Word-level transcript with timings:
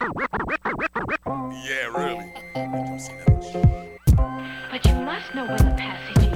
Yeah, 0.00 1.86
really. 1.96 2.32
But 4.70 4.84
you 4.84 4.94
must 4.94 5.34
know 5.34 5.46
where 5.46 5.58
the 5.58 5.74
passage 5.76 6.24
is. 6.24 6.32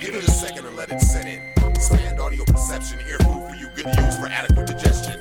Give 0.00 0.14
it 0.14 0.28
a 0.28 0.30
second 0.30 0.66
and 0.66 0.76
let 0.76 0.90
it 0.90 1.00
set 1.00 1.26
in. 1.26 1.40
Stand 1.80 2.20
audio 2.20 2.44
perception, 2.44 3.00
ear 3.08 3.18
food 3.20 3.48
for 3.48 3.54
you, 3.56 3.68
good 3.74 3.86
use 3.86 4.18
for 4.18 4.26
adequate 4.26 4.66
digestion. 4.66 5.20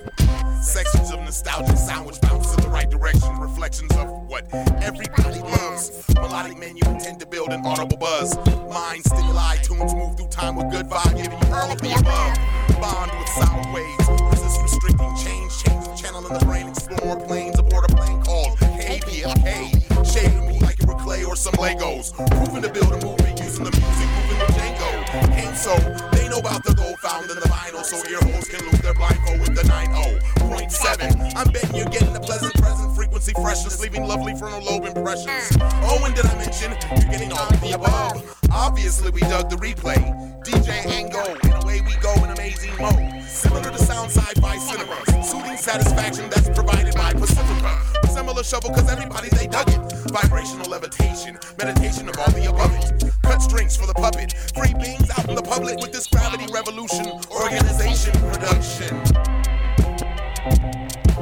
Sections 0.61 1.11
of 1.11 1.19
nostalgia 1.21 1.77
sandwich 1.77 2.19
bounce 2.21 2.53
in 2.55 2.61
the 2.63 2.69
right 2.69 2.89
direction. 2.89 3.39
Reflections 3.39 3.95
of 3.95 4.09
what 4.27 4.45
everybody 4.81 5.39
loves. 5.39 6.05
Melodic 6.15 6.57
menu 6.57 6.81
intend 6.87 7.19
to 7.21 7.25
build 7.25 7.49
an 7.49 7.65
audible 7.65 7.97
buzz. 7.97 8.35
Mind 8.69 9.03
stimuli, 9.05 9.57
tunes 9.57 9.93
move 9.95 10.17
through 10.17 10.27
time 10.27 10.55
with 10.55 10.69
good 10.71 10.87
vibe, 10.87 11.15
giving 11.15 11.31
you 11.31 11.55
all 11.55 11.71
of 11.71 11.79
the 11.81 11.93
above. 11.93 12.37
Bond 12.81 13.11
with 13.17 13.29
sound 13.29 13.73
waves. 13.73 14.32
Resist 14.63 14.81
restricting 14.83 15.15
change. 15.17 15.51
Change 15.63 16.01
channel 16.01 16.21
the 16.21 16.39
brain. 16.45 16.69
Explore 16.69 17.19
planes 17.27 17.59
aboard 17.59 17.83
a 17.83 17.95
plane 17.95 18.21
called 18.23 18.57
KPFK. 18.79 19.75
Shade 20.07 20.33
me 20.47 20.59
like 20.59 20.79
you 20.79 20.87
were 20.87 20.95
clay 20.95 21.25
or 21.25 21.35
some 21.35 21.53
Legos. 21.55 22.15
Proving 22.31 22.63
to 22.63 22.69
build 22.71 22.93
a 22.93 23.05
movement 23.05 23.39
using 23.39 23.65
the 23.65 23.71
music, 23.75 24.07
moving 24.15 24.39
the 24.39 24.47
Django. 24.55 24.89
Ain't 25.35 25.57
so, 25.57 25.75
they 26.15 26.29
know 26.29 26.39
about 26.39 26.63
the 26.63 26.73
gold 26.75 26.97
found 26.99 27.29
in 27.29 27.35
the 27.35 27.47
vinyl, 27.51 27.83
so 27.83 27.97
ear 28.09 28.23
holes 28.23 28.47
can 28.47 28.63
lose 28.63 28.79
their 28.79 28.93
blindfold 28.93 29.41
with 29.41 29.55
the 29.55 29.63
90.7. 29.67 31.35
I'm 31.35 31.51
betting 31.51 31.75
you're 31.75 31.85
getting 31.91 32.15
a 32.15 32.21
pleasant 32.21 32.53
present, 32.55 32.95
frequency 32.95 33.33
freshness, 33.33 33.81
leaving 33.81 34.07
lovely 34.07 34.33
frontal 34.33 34.63
lobe 34.63 34.85
impressions. 34.85 35.57
Oh, 35.83 36.01
and 36.05 36.15
did 36.15 36.25
I 36.25 36.35
mention 36.37 36.71
you're 36.71 37.11
getting 37.11 37.33
all 37.33 37.47
of 37.51 37.59
the 37.59 37.73
above? 37.73 38.39
Obviously, 38.49 39.11
we 39.11 39.19
dug 39.21 39.49
the 39.49 39.57
replay. 39.57 40.32
DJ 40.43 40.85
Ango, 40.91 41.23
and 41.43 41.63
away 41.63 41.79
we 41.81 41.95
go 42.01 42.13
in 42.23 42.29
amazing 42.31 42.75
mode. 42.77 43.23
Similar 43.23 43.71
to 43.71 43.77
sound 43.77 44.11
sci-fi 44.11 44.57
cinema, 44.57 45.23
soothing 45.23 45.55
satisfaction 45.55 46.29
that's 46.29 46.49
provided 46.49 46.93
by 46.95 47.13
Pacifica. 47.13 47.79
Similar 48.09 48.43
shovel, 48.43 48.71
cause 48.71 48.89
everybody 48.91 49.29
they 49.29 49.47
dug 49.47 49.69
it. 49.69 49.79
Vibrational 50.11 50.69
levitation, 50.69 51.39
meditation 51.57 52.09
of 52.09 52.17
all 52.19 52.29
the 52.31 52.49
above 52.49 52.73
it. 52.75 53.13
Cut 53.23 53.41
strings 53.41 53.77
for 53.77 53.87
the 53.87 53.93
puppet. 53.93 54.33
Free 54.53 54.73
beings 54.73 55.09
out 55.11 55.29
in 55.29 55.35
the 55.35 55.41
public 55.41 55.79
with 55.79 55.93
this 55.93 56.07
gravity 56.07 56.51
revolution. 56.51 57.07
Organization 57.31 58.11
production. 58.29 59.01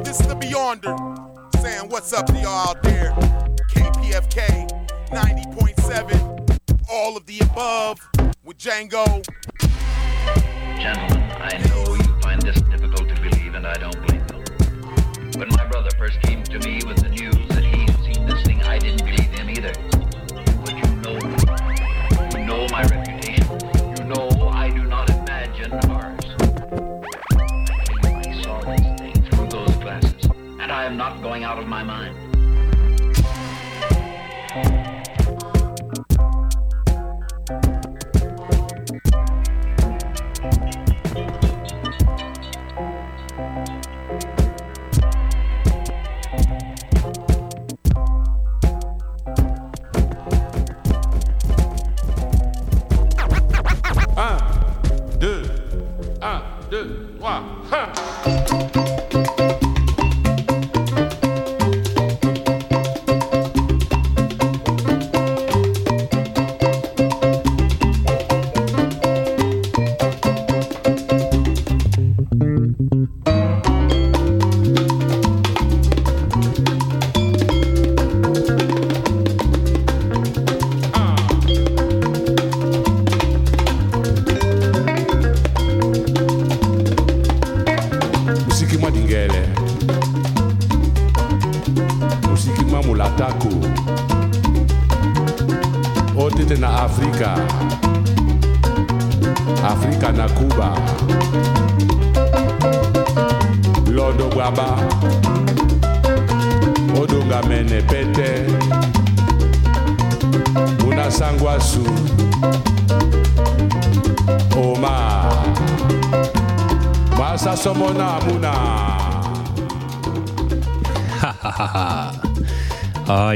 This 0.04 0.20
is 0.20 0.28
the 0.28 0.36
Beyonder. 0.36 0.98
Saying 1.62 1.90
what's 1.90 2.12
up 2.12 2.26
to 2.26 2.34
y'all 2.34 2.70
out 2.70 2.82
there. 2.82 3.12
KPFK 3.70 4.68
90.7. 5.12 6.41
All 6.94 7.16
of 7.16 7.26
the 7.26 7.40
above 7.40 8.00
with 8.44 8.58
Django. 8.58 9.06
Gentlemen, 10.78 11.32
I 11.40 11.58
know 11.70 11.96
you 11.96 12.22
find 12.22 12.42
this 12.42 12.60
difficult 12.64 13.08
to 13.08 13.16
believe, 13.22 13.56
and 13.56 13.66
I 13.66 13.76
don't 13.76 13.96
blame 14.06 14.26
you. 14.34 15.40
When 15.40 15.48
my 15.50 15.66
brother 15.68 15.90
first 15.98 16.22
came 16.24 16.44
to 16.44 16.60
me 16.60 16.82
with 16.86 16.98
the 16.98 17.08
news 17.08 17.48
that 17.48 17.64
he 17.64 17.82
had 17.84 17.96
seen 18.04 18.26
this 18.26 18.44
thing, 18.44 18.62
I 18.64 18.78
didn't 18.78 19.06
believe 19.06 19.32
him 19.40 19.50
either. 19.50 19.72
But 20.60 20.76
you 20.76 20.96
know, 20.98 21.18
you 22.38 22.46
know 22.46 22.68
my 22.70 22.84
reputation. 22.84 23.48
You 23.98 24.04
know 24.04 24.50
I 24.50 24.70
do 24.70 24.84
not 24.84 25.10
imagine 25.10 25.72
ours. 25.90 26.26
I 28.04 28.22
I 28.28 28.42
saw 28.44 28.60
this 28.62 28.82
thing 29.00 29.14
through 29.30 29.48
those 29.48 29.76
glasses, 29.78 30.30
and 30.60 30.70
I 30.70 30.84
am 30.84 30.98
not 30.98 31.22
going 31.22 31.46
out 31.46 31.58
of 31.58 31.68
my 31.68 31.84
mind. 31.84 32.31
Trois. 57.72 58.01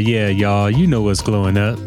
Yeah, 0.05 0.27
y'all, 0.27 0.69
you 0.69 0.85
know 0.85 1.01
what's 1.01 1.23
glowing 1.23 1.57
up. 1.57 1.79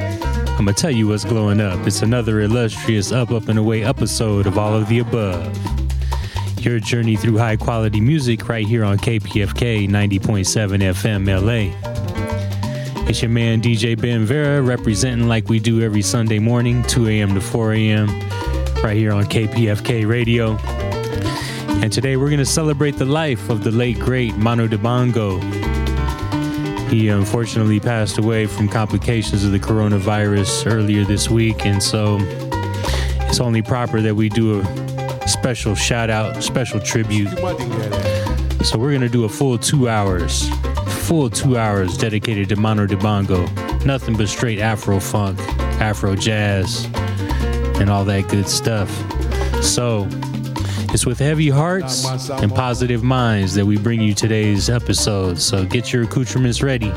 I'm 0.00 0.64
gonna 0.64 0.72
tell 0.72 0.90
you 0.90 1.06
what's 1.06 1.24
glowing 1.24 1.60
up. 1.60 1.86
It's 1.86 2.02
another 2.02 2.40
illustrious 2.40 3.12
Up, 3.12 3.30
Up, 3.30 3.46
and 3.46 3.60
Away 3.60 3.84
episode 3.84 4.48
of 4.48 4.58
All 4.58 4.74
of 4.74 4.88
the 4.88 4.98
Above. 4.98 5.56
Your 6.66 6.80
journey 6.80 7.14
through 7.14 7.38
high 7.38 7.54
quality 7.54 8.00
music 8.00 8.48
right 8.48 8.66
here 8.66 8.82
on 8.82 8.98
KPFK 8.98 9.88
90.7 9.88 10.82
FM 10.82 11.28
LA. 11.28 13.08
It's 13.08 13.22
your 13.22 13.30
man 13.30 13.62
DJ 13.62 13.96
Ben 13.96 14.24
Vera 14.24 14.60
representing 14.60 15.28
like 15.28 15.48
we 15.48 15.60
do 15.60 15.80
every 15.80 16.02
Sunday 16.02 16.40
morning, 16.40 16.82
2 16.88 17.06
a.m. 17.06 17.34
to 17.34 17.40
4 17.40 17.74
a.m., 17.74 18.08
right 18.82 18.96
here 18.96 19.12
on 19.12 19.26
KPFK 19.26 20.08
Radio. 20.08 20.56
And 21.84 21.92
today 21.92 22.16
we're 22.16 22.30
to 22.30 22.44
celebrate 22.44 22.96
the 22.96 23.04
life 23.04 23.48
of 23.48 23.62
the 23.62 23.70
late, 23.70 24.00
great 24.00 24.36
Manu 24.36 24.66
Dibango. 24.66 25.59
He 26.90 27.06
unfortunately 27.06 27.78
passed 27.78 28.18
away 28.18 28.46
from 28.46 28.68
complications 28.68 29.44
of 29.44 29.52
the 29.52 29.60
coronavirus 29.60 30.70
earlier 30.70 31.04
this 31.04 31.30
week, 31.30 31.64
and 31.64 31.80
so 31.80 32.18
it's 33.28 33.38
only 33.38 33.62
proper 33.62 34.00
that 34.00 34.16
we 34.16 34.28
do 34.28 34.60
a 34.60 35.28
special 35.28 35.76
shout 35.76 36.10
out, 36.10 36.42
special 36.42 36.80
tribute. 36.80 37.28
So 38.64 38.76
we're 38.76 38.90
to 39.02 39.08
do 39.08 39.24
a 39.24 39.28
full 39.28 39.56
two 39.56 39.88
hours, 39.88 40.48
full 41.06 41.30
two 41.30 41.56
hours 41.56 41.96
dedicated 41.96 42.48
to 42.48 42.56
Manu 42.56 42.88
Dibango. 42.88 43.48
Nothing 43.86 44.16
but 44.16 44.28
straight 44.28 44.58
Afro 44.58 44.98
funk, 44.98 45.38
Afro 45.80 46.16
jazz, 46.16 46.86
and 47.80 47.88
all 47.88 48.04
that 48.04 48.28
good 48.28 48.48
stuff. 48.48 48.90
So 49.62 50.08
it's 50.92 51.06
with 51.06 51.18
heavy 51.18 51.48
hearts 51.48 52.04
and 52.30 52.52
positive 52.52 53.02
minds 53.02 53.54
that 53.54 53.64
we 53.64 53.78
bring 53.78 54.00
you 54.00 54.14
today's 54.14 54.68
episode. 54.68 55.38
So 55.38 55.64
get 55.64 55.92
your 55.92 56.04
accoutrements 56.04 56.62
ready. 56.62 56.92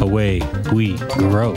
Away 0.00 0.40
we 0.72 0.98
grow. 1.14 1.54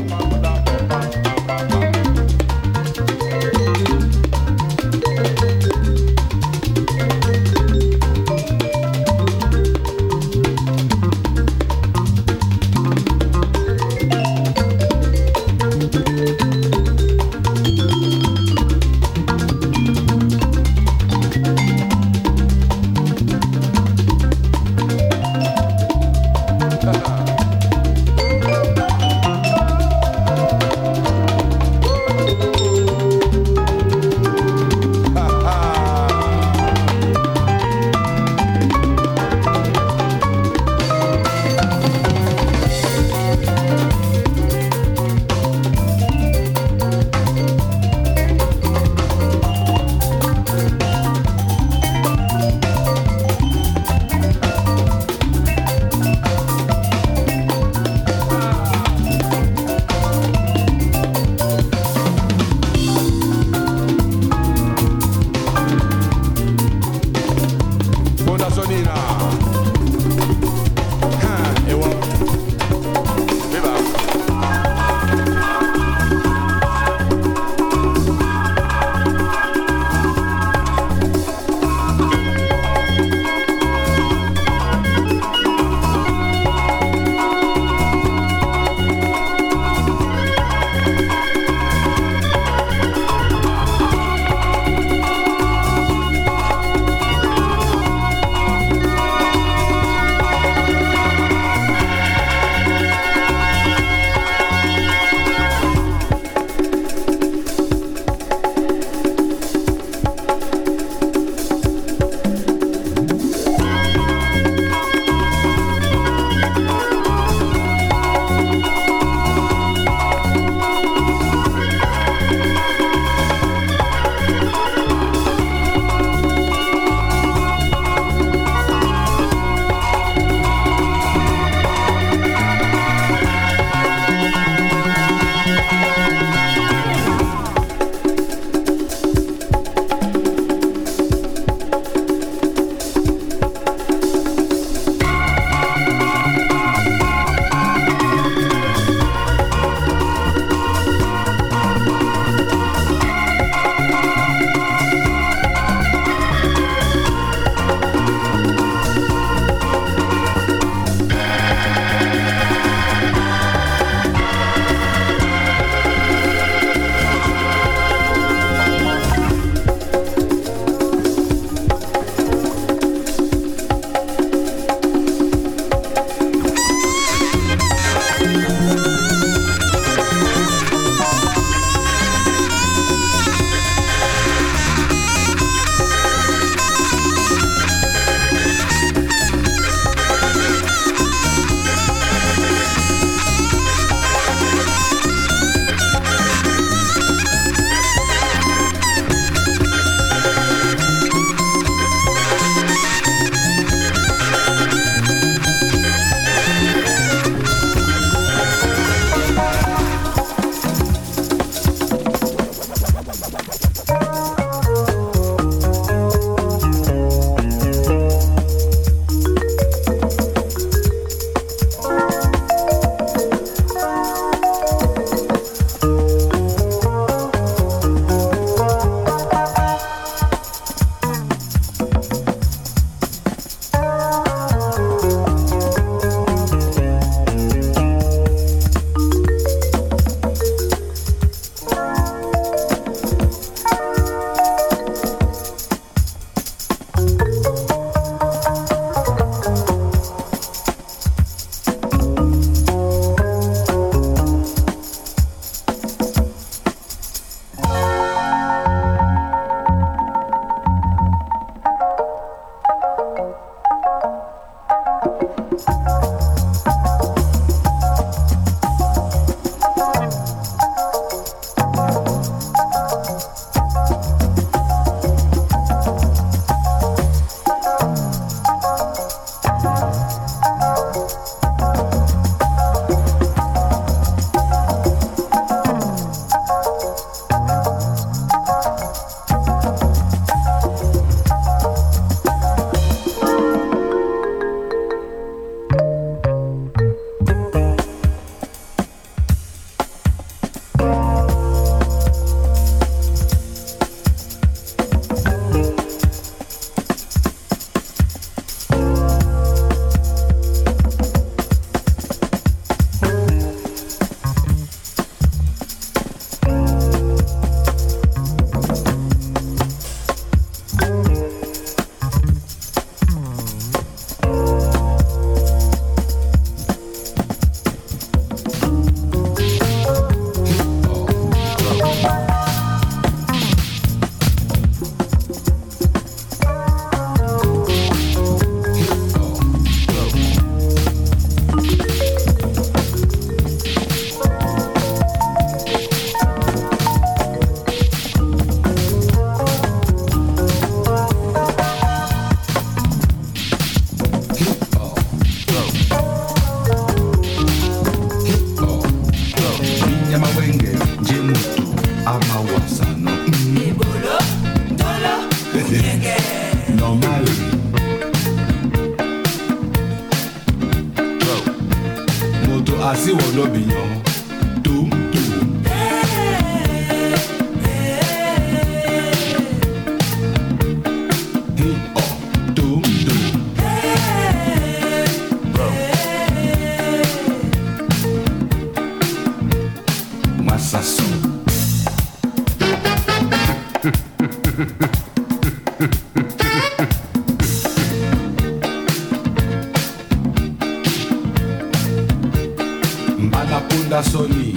Mbala 403.79 404.03
punda 404.03 404.03
soni 404.03 404.53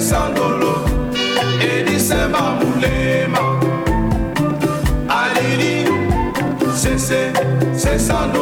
sesandolo 0.00 0.74
edisemba 1.60 2.54
mulema. 2.60 3.58
Alili 5.08 5.90
sese 6.72 7.32
sesandolo 7.74 8.37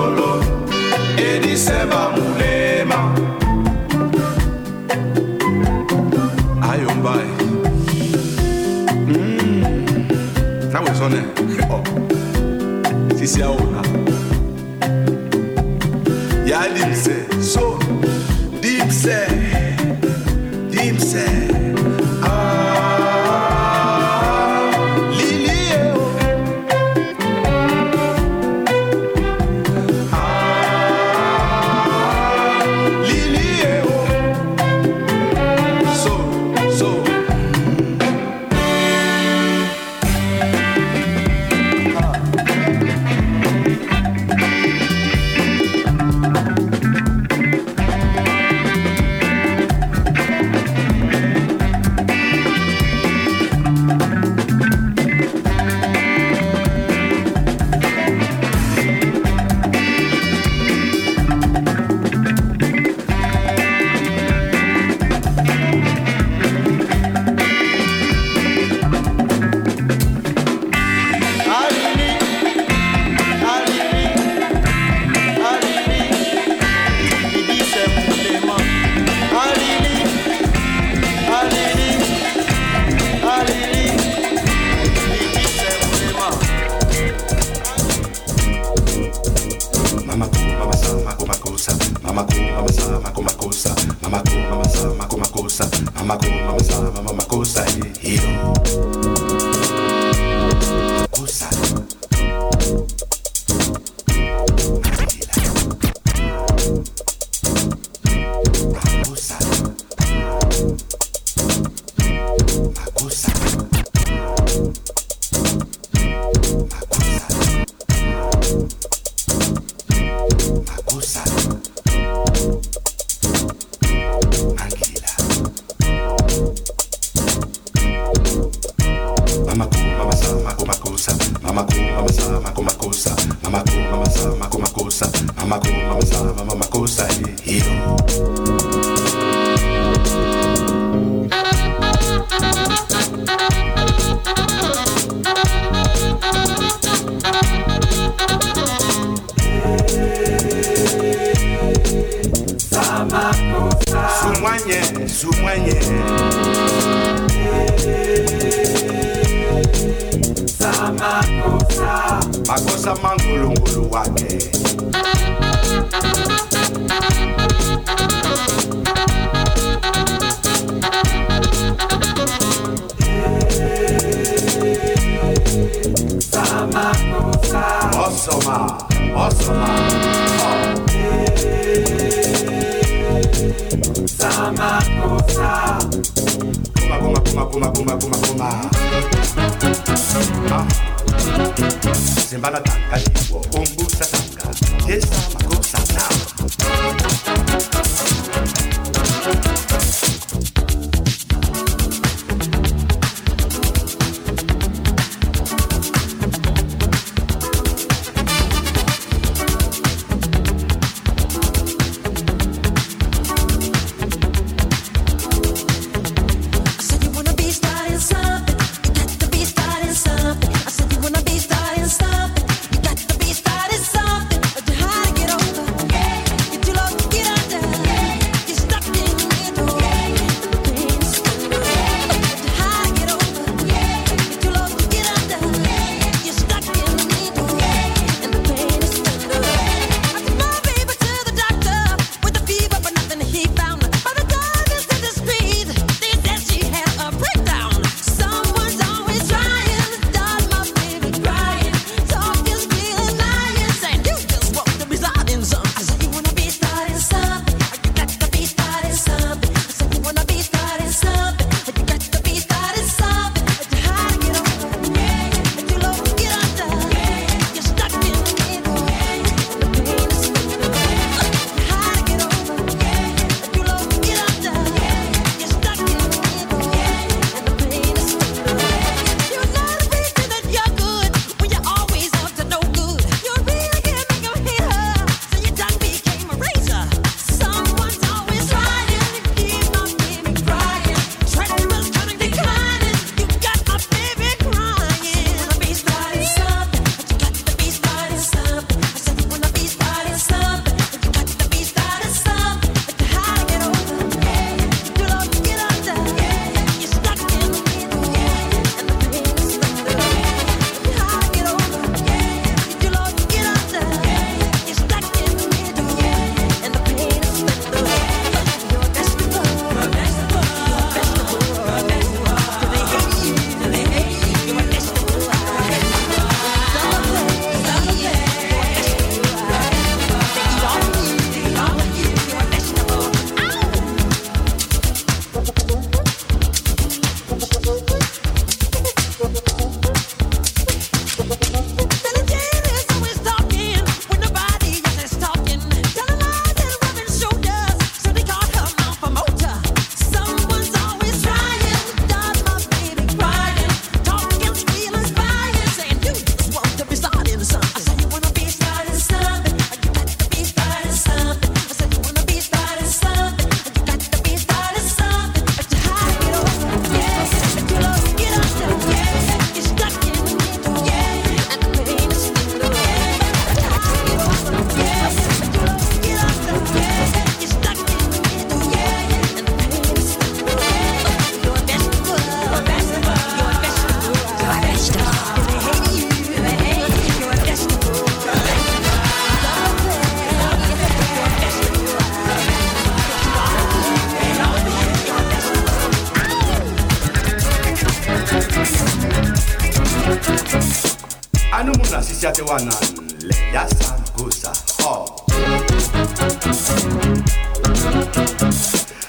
Jatiwanan 402.37 402.75
le 403.23 403.35
yasa 403.55 403.97
gusa 404.17 404.53
ho. 404.83 405.17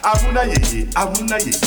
Amuna 0.04 0.42
yeye, 0.44 0.88
amuna 0.96 1.36
yeye, 1.38 1.66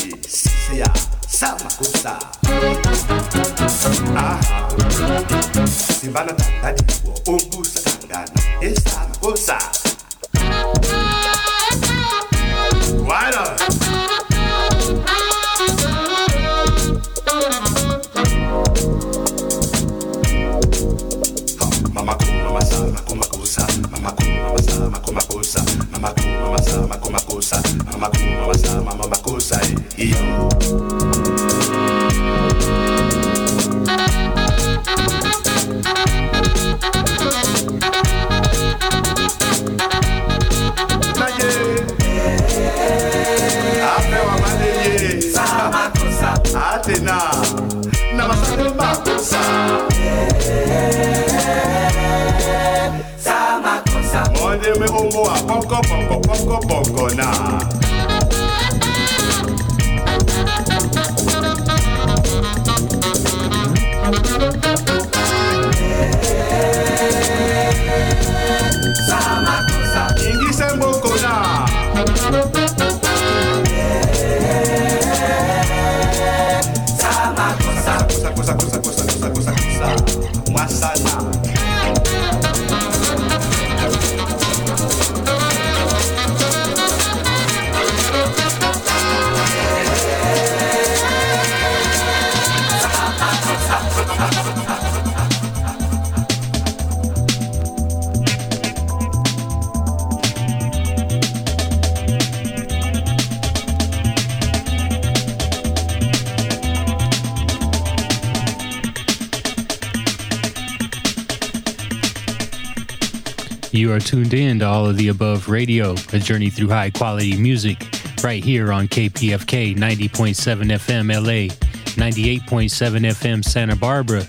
are 114.00 114.06
tuned 114.06 114.34
in 114.34 114.58
to 114.60 114.66
all 114.66 114.86
of 114.86 114.96
the 114.96 115.08
above 115.08 115.48
radio, 115.48 115.94
a 116.12 116.18
journey 116.18 116.48
through 116.48 116.68
high 116.68 116.90
quality 116.90 117.36
music, 117.36 117.86
right 118.22 118.42
here 118.42 118.72
on 118.72 118.88
KPFK 118.88 119.76
90.7 119.76 120.72
FM 120.72 121.08
LA, 121.08 121.52
98.7 121.96 122.70
FM 122.70 123.44
Santa 123.44 123.76
Barbara, 123.76 124.22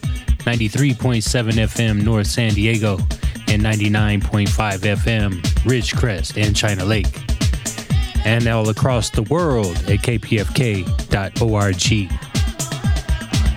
93.7 0.43 1.51
FM 1.53 2.03
North 2.03 2.27
San 2.27 2.53
Diego, 2.53 2.97
and 3.47 3.61
99.5 3.61 4.47
FM 4.47 5.41
Ridgecrest 5.63 6.41
and 6.41 6.55
China 6.55 6.83
Lake. 6.83 7.19
And 8.25 8.47
all 8.47 8.69
across 8.69 9.09
the 9.09 9.23
world 9.23 9.75
at 9.87 9.99
kpfk.org. 9.99 11.75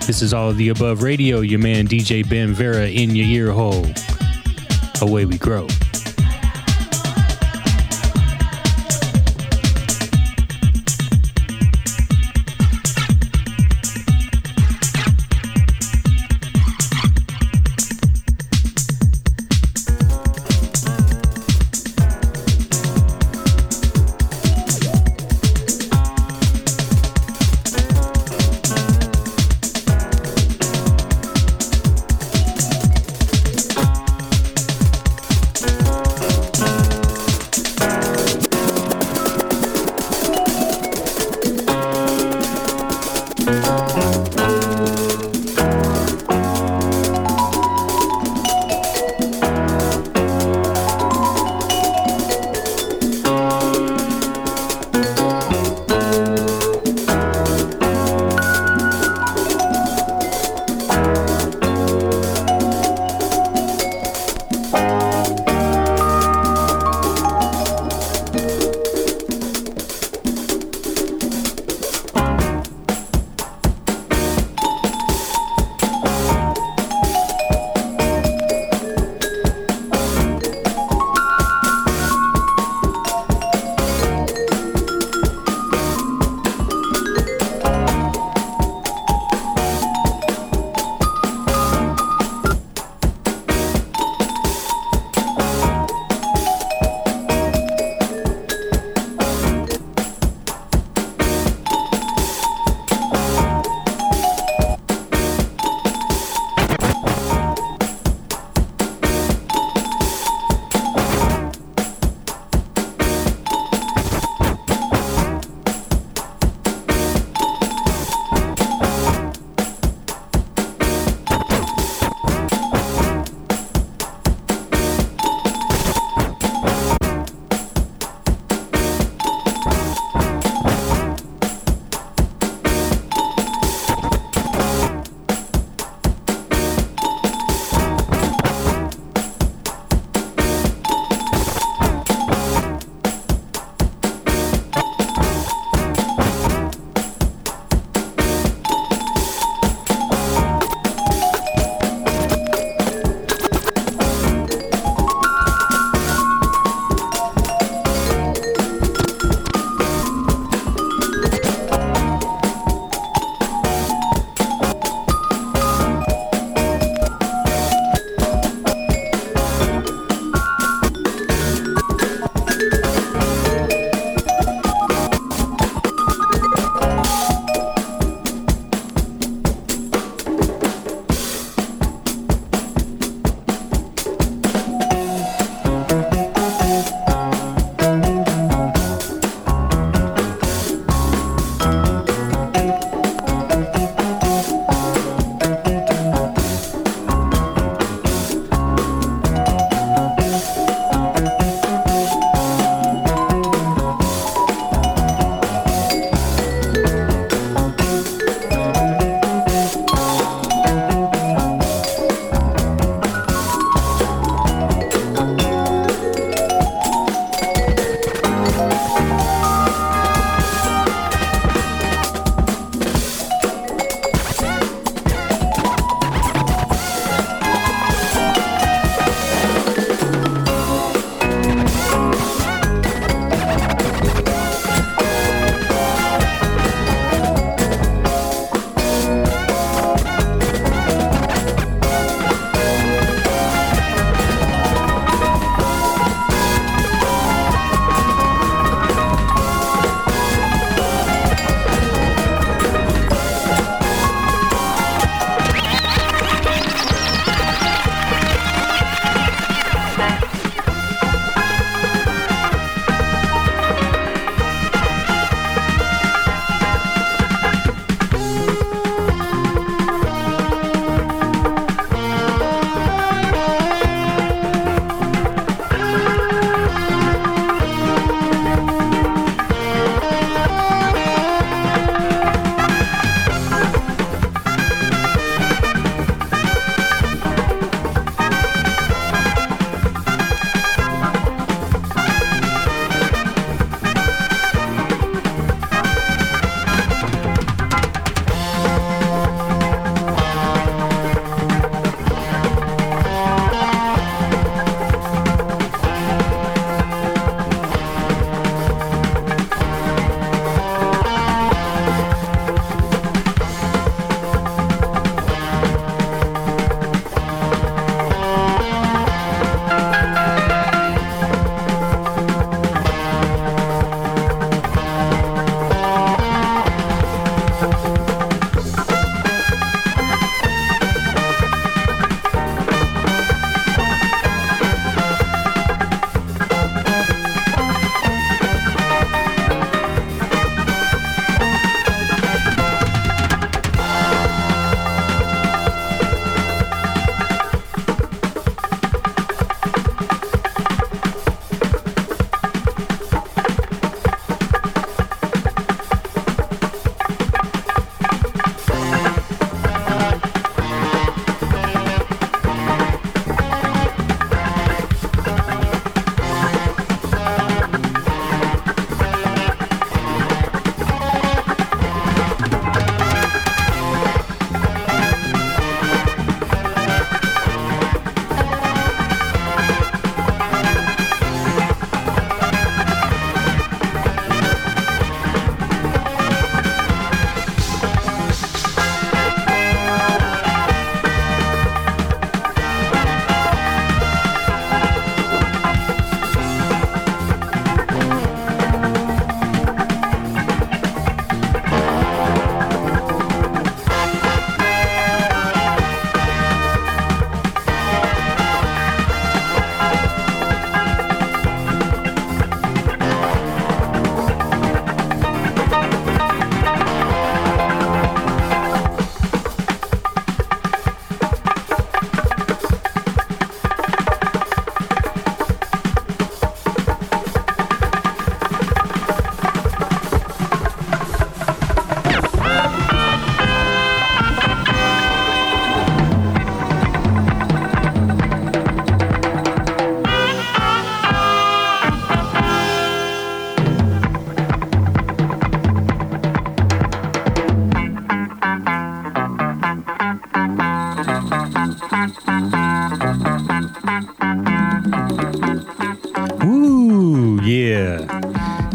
This 0.06 0.22
is 0.22 0.34
all 0.34 0.50
of 0.50 0.56
the 0.58 0.68
above 0.68 1.02
radio, 1.02 1.40
your 1.40 1.60
man 1.60 1.86
DJ 1.86 2.28
Ben 2.28 2.52
Vera 2.52 2.86
in 2.88 3.14
your 3.16 3.26
ear 3.26 3.52
hole. 3.52 3.86
Away 5.00 5.24
we 5.24 5.38
grow. 5.38 5.66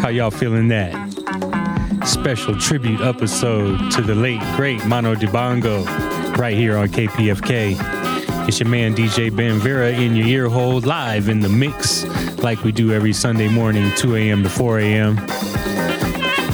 How 0.10 0.14
y'all 0.14 0.32
feeling 0.32 0.70
that? 0.70 0.92
Special 2.04 2.58
tribute 2.58 3.00
episode 3.00 3.92
to 3.92 4.02
the 4.02 4.16
late, 4.16 4.42
great 4.56 4.84
Manu 4.88 5.14
Dibango 5.14 5.86
right 6.36 6.58
here 6.58 6.78
on 6.78 6.88
KPFK. 6.88 7.78
It's 8.48 8.60
your 8.60 8.70
man 8.70 8.96
DJ 8.96 9.30
Ben 9.36 9.60
Vera 9.60 9.92
in 9.92 10.16
your 10.16 10.26
ear 10.26 10.50
hole, 10.50 10.80
live 10.80 11.30
in 11.30 11.42
the 11.42 11.48
mix, 11.48 12.06
like 12.40 12.64
we 12.64 12.72
do 12.72 12.92
every 12.92 13.14
Sunday 13.14 13.50
morning, 13.50 13.92
2 13.98 14.16
a.m. 14.16 14.42
to 14.42 14.50
4 14.50 14.80
a.m. 14.80 15.18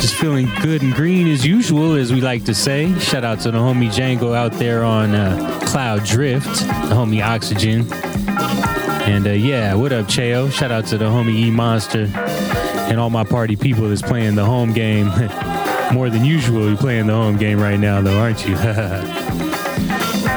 Just 0.02 0.16
feeling 0.16 0.50
good 0.62 0.82
and 0.82 0.94
green 0.94 1.26
as 1.30 1.48
usual, 1.48 1.94
as 1.94 2.12
we 2.12 2.20
like 2.20 2.44
to 2.44 2.54
say. 2.54 2.94
Shout 3.00 3.24
out 3.24 3.40
to 3.40 3.52
the 3.52 3.58
homie 3.58 3.88
Django 3.88 4.36
out 4.36 4.52
there 4.52 4.84
on 4.84 5.16
uh, 5.16 5.62
Cloud 5.68 6.04
Drift, 6.04 6.44
the 6.44 6.94
homie 6.94 7.26
Oxygen. 7.26 7.88
And 9.08 9.26
uh, 9.26 9.30
yeah, 9.30 9.76
what 9.76 9.94
up, 9.94 10.08
Cheo? 10.08 10.52
Shout 10.52 10.72
out 10.72 10.88
to 10.88 10.98
the 10.98 11.06
homie 11.06 11.36
E 11.36 11.52
Monster 11.52 12.08
and 12.90 13.00
all 13.00 13.10
my 13.10 13.24
party 13.24 13.56
people 13.56 13.90
that's 13.90 14.02
playing 14.02 14.36
the 14.36 14.46
home 14.46 14.74
game. 14.74 15.08
More 15.94 16.10
than 16.10 16.26
usual, 16.26 16.68
you're 16.68 16.78
playing 16.78 17.08
the 17.08 17.14
home 17.14 17.38
game 17.38 17.60
right 17.60 17.80
now, 17.80 18.02
though, 18.02 18.20
aren't 18.20 18.46
you? 18.48 18.54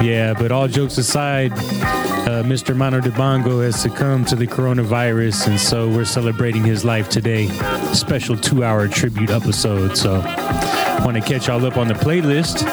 yeah, 0.01 0.33
but 0.37 0.51
all 0.51 0.67
jokes 0.67 0.97
aside, 0.97 1.51
uh, 1.51 2.43
Mr. 2.43 2.75
Mano 2.75 3.01
Bongo 3.01 3.61
has 3.61 3.79
succumbed 3.79 4.27
to 4.27 4.35
the 4.35 4.45
coronavirus, 4.45 5.47
and 5.47 5.59
so 5.59 5.89
we're 5.89 6.05
celebrating 6.05 6.63
his 6.63 6.85
life 6.85 7.09
today. 7.09 7.47
Special 7.93 8.37
two 8.37 8.63
hour 8.63 8.87
tribute 8.87 9.31
episode. 9.31 9.97
So, 9.97 10.21
want 11.03 11.15
to 11.17 11.21
catch 11.21 11.47
y'all 11.47 11.65
up 11.65 11.77
on 11.77 11.87
the 11.87 11.95
playlist. 11.95 12.65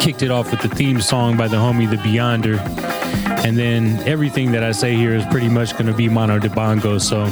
Kicked 0.00 0.22
it 0.22 0.30
off 0.30 0.50
with 0.50 0.60
the 0.60 0.68
theme 0.68 1.00
song 1.00 1.36
by 1.36 1.48
the 1.48 1.56
homie 1.56 1.88
The 1.88 1.96
Beyonder. 1.96 2.58
And 3.44 3.58
then 3.58 3.98
everything 4.08 4.52
that 4.52 4.62
I 4.62 4.72
say 4.72 4.94
here 4.94 5.14
is 5.14 5.26
pretty 5.26 5.48
much 5.48 5.72
going 5.72 5.86
to 5.86 5.92
be 5.92 6.08
Mano 6.08 6.40
Bongo. 6.48 6.98
So, 6.98 7.24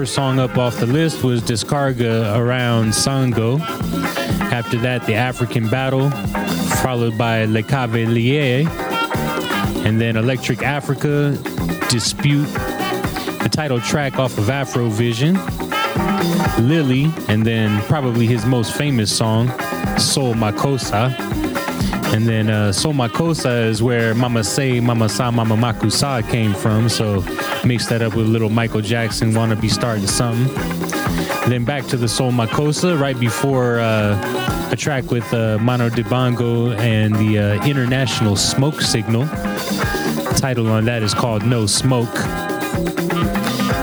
first 0.00 0.14
song 0.14 0.38
up 0.38 0.56
off 0.56 0.78
the 0.78 0.86
list 0.86 1.22
was 1.22 1.42
Descarga 1.42 2.34
around 2.34 2.86
Sango. 2.86 3.60
After 4.50 4.78
that, 4.78 5.04
The 5.04 5.12
African 5.12 5.68
Battle, 5.68 6.08
followed 6.82 7.18
by 7.18 7.44
Le 7.44 7.62
Cavalier. 7.62 8.66
And 9.84 10.00
then 10.00 10.16
Electric 10.16 10.62
Africa, 10.62 11.36
Dispute, 11.90 12.46
the 13.42 13.50
title 13.52 13.78
track 13.78 14.18
off 14.18 14.38
of 14.38 14.44
Afrovision, 14.44 15.36
Lily, 16.66 17.12
and 17.28 17.44
then 17.44 17.82
probably 17.82 18.26
his 18.26 18.46
most 18.46 18.72
famous 18.72 19.14
song, 19.14 19.48
Soul 19.98 20.32
Makossa. 20.32 21.49
And 22.12 22.26
then 22.26 22.50
uh, 22.50 22.72
Soul 22.72 22.92
Makossa 22.92 23.66
is 23.66 23.82
where 23.82 24.14
Mama 24.14 24.42
Say, 24.42 24.80
Mama 24.80 25.08
Sa, 25.08 25.30
Mama 25.30 25.56
Makusa 25.56 26.28
came 26.28 26.52
from. 26.52 26.88
So 26.88 27.24
mix 27.64 27.86
that 27.86 28.02
up 28.02 28.16
with 28.16 28.26
little 28.26 28.50
Michael 28.50 28.80
Jackson, 28.80 29.32
wanna 29.32 29.56
be 29.56 29.68
starting 29.68 30.06
something. 30.06 30.52
Then 31.48 31.64
back 31.64 31.86
to 31.86 31.96
the 31.96 32.08
Soul 32.08 32.32
Makossa 32.32 33.00
right 33.00 33.18
before 33.18 33.78
uh, 33.78 34.70
a 34.72 34.76
track 34.76 35.10
with 35.10 35.32
uh, 35.32 35.58
Manu 35.58 35.88
Dibango 35.88 36.76
and 36.78 37.14
the 37.14 37.38
uh, 37.38 37.64
International 37.64 38.36
Smoke 38.36 38.80
Signal. 38.80 39.24
The 39.24 40.36
title 40.36 40.68
on 40.68 40.84
that 40.86 41.02
is 41.02 41.14
called 41.14 41.44
No 41.44 41.66
Smoke. 41.66 42.16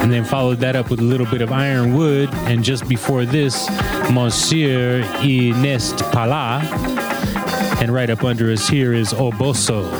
And 0.01 0.11
then 0.11 0.23
followed 0.23 0.59
that 0.59 0.75
up 0.75 0.89
with 0.89 0.99
a 0.99 1.03
little 1.03 1.25
bit 1.25 1.41
of 1.41 1.51
Ironwood. 1.51 2.33
And 2.45 2.63
just 2.63 2.87
before 2.87 3.25
this, 3.25 3.69
Monsieur 4.11 5.01
Inest 5.21 6.09
Pala. 6.11 6.96
And 7.79 7.93
right 7.93 8.09
up 8.09 8.23
under 8.23 8.51
us 8.51 8.67
here 8.67 8.93
is 8.93 9.13
Oboso. 9.13 9.91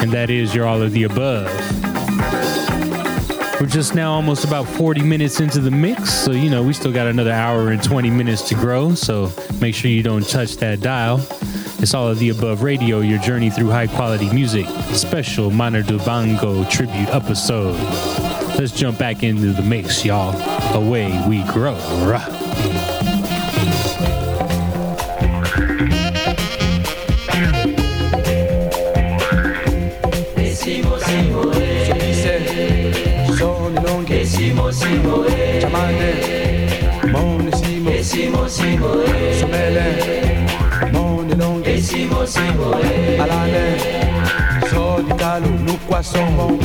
And 0.00 0.12
that 0.12 0.30
is 0.30 0.54
your 0.54 0.66
all 0.66 0.82
of 0.82 0.92
the 0.92 1.04
above. 1.04 1.46
We're 3.60 3.66
just 3.66 3.94
now 3.94 4.12
almost 4.12 4.44
about 4.44 4.68
40 4.68 5.02
minutes 5.02 5.40
into 5.40 5.60
the 5.60 5.70
mix. 5.70 6.12
So, 6.12 6.32
you 6.32 6.50
know, 6.50 6.62
we 6.62 6.74
still 6.74 6.92
got 6.92 7.06
another 7.06 7.32
hour 7.32 7.70
and 7.70 7.82
20 7.82 8.10
minutes 8.10 8.42
to 8.50 8.54
grow. 8.54 8.94
So 8.94 9.32
make 9.62 9.74
sure 9.74 9.90
you 9.90 10.02
don't 10.02 10.28
touch 10.28 10.56
that 10.58 10.80
dial. 10.80 11.26
It's 11.78 11.94
all 11.94 12.08
of 12.08 12.18
the 12.18 12.28
above 12.28 12.62
radio, 12.62 13.00
your 13.00 13.18
journey 13.18 13.48
through 13.48 13.70
high 13.70 13.86
quality 13.86 14.30
music. 14.30 14.66
Special 14.92 15.50
Manu 15.50 15.82
Dibango 15.82 16.68
tribute 16.70 17.08
episode. 17.08 17.76
Let's 18.58 18.72
jump 18.72 18.98
back 18.98 19.22
into 19.22 19.52
the 19.52 19.62
mix, 19.62 20.04
y'all. 20.04 20.34
Away 20.74 21.22
we 21.26 21.42
grow. 21.44 21.76
Rah. 33.36 33.46
Sono 33.46 33.80
lunghi 33.80 34.24
Chamande 35.60 36.98
Moni 37.10 37.50
simo 38.02 38.48
Somele 39.38 40.46
Moni 40.92 41.34
lunghi 41.36 41.80
Alane 43.18 43.78
So 44.68 45.02
di 45.02 45.14
talo 45.14 45.48
Nukwa 45.48 46.02
somo 46.02 46.58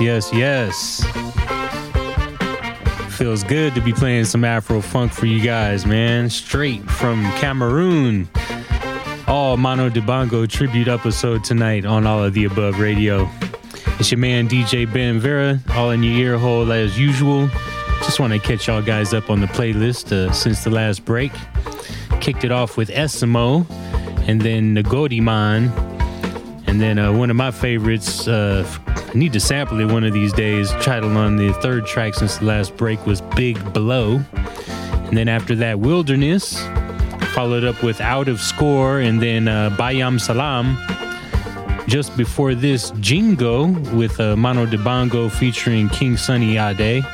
Yes, 0.00 0.32
yes, 0.32 1.04
yes. 1.04 1.04
Feels 3.18 3.44
good 3.44 3.74
to 3.74 3.80
be 3.82 3.92
playing 3.92 4.24
some 4.24 4.42
Afro 4.42 4.80
funk 4.80 5.12
for 5.12 5.26
you 5.26 5.42
guys, 5.42 5.84
man. 5.84 6.30
Straight 6.30 6.82
from 6.90 7.22
Cameroon. 7.32 8.26
All 9.28 9.58
Manu 9.58 9.90
Dibango 9.90 10.48
tribute 10.48 10.88
episode 10.88 11.44
tonight 11.44 11.84
on 11.84 12.06
All 12.06 12.24
of 12.24 12.32
the 12.32 12.46
Above 12.46 12.80
Radio. 12.80 13.28
It's 13.98 14.10
your 14.10 14.18
man 14.18 14.48
DJ 14.48 14.90
Ben 14.90 15.20
Vera, 15.20 15.60
all 15.74 15.90
in 15.90 16.02
your 16.02 16.14
ear 16.14 16.38
hole 16.38 16.72
as 16.72 16.98
usual. 16.98 17.48
Just 17.98 18.18
want 18.18 18.32
to 18.32 18.38
catch 18.38 18.68
y'all 18.68 18.80
guys 18.80 19.12
up 19.12 19.28
on 19.28 19.40
the 19.42 19.46
playlist 19.48 20.10
uh, 20.10 20.32
since 20.32 20.64
the 20.64 20.70
last 20.70 21.04
break. 21.04 21.32
Kicked 22.22 22.44
it 22.44 22.52
off 22.52 22.78
with 22.78 22.88
Esimo, 22.88 23.68
and 24.26 24.40
then 24.40 24.74
Nagodiman, 24.74 25.70
and 26.66 26.80
then 26.80 26.98
uh, 26.98 27.12
one 27.12 27.28
of 27.28 27.36
my 27.36 27.50
favorites. 27.50 28.26
Uh, 28.26 28.66
I 29.12 29.18
need 29.18 29.34
to 29.34 29.40
sample 29.40 29.78
it 29.80 29.92
one 29.92 30.04
of 30.04 30.14
these 30.14 30.32
days. 30.32 30.70
Title 30.80 31.16
on 31.18 31.36
the 31.36 31.52
third 31.54 31.84
track 31.84 32.14
since 32.14 32.38
the 32.38 32.46
last 32.46 32.74
break 32.78 33.04
was 33.04 33.20
Big 33.20 33.72
Blow, 33.74 34.22
and 34.32 35.16
then 35.16 35.28
after 35.28 35.54
that 35.56 35.80
Wilderness, 35.80 36.58
followed 37.34 37.62
up 37.62 37.82
with 37.82 38.00
Out 38.00 38.28
of 38.28 38.40
Score, 38.40 39.00
and 39.00 39.20
then 39.20 39.48
uh, 39.48 39.68
Bayam 39.78 40.18
Salam. 40.18 40.78
Just 41.86 42.16
before 42.16 42.54
this, 42.54 42.90
Jingo 43.00 43.66
with 43.94 44.18
uh, 44.18 44.34
Manu 44.34 44.64
Dibango 44.66 45.30
featuring 45.30 45.90
King 45.90 46.16
Sunny 46.16 46.56
Ade. 46.56 47.04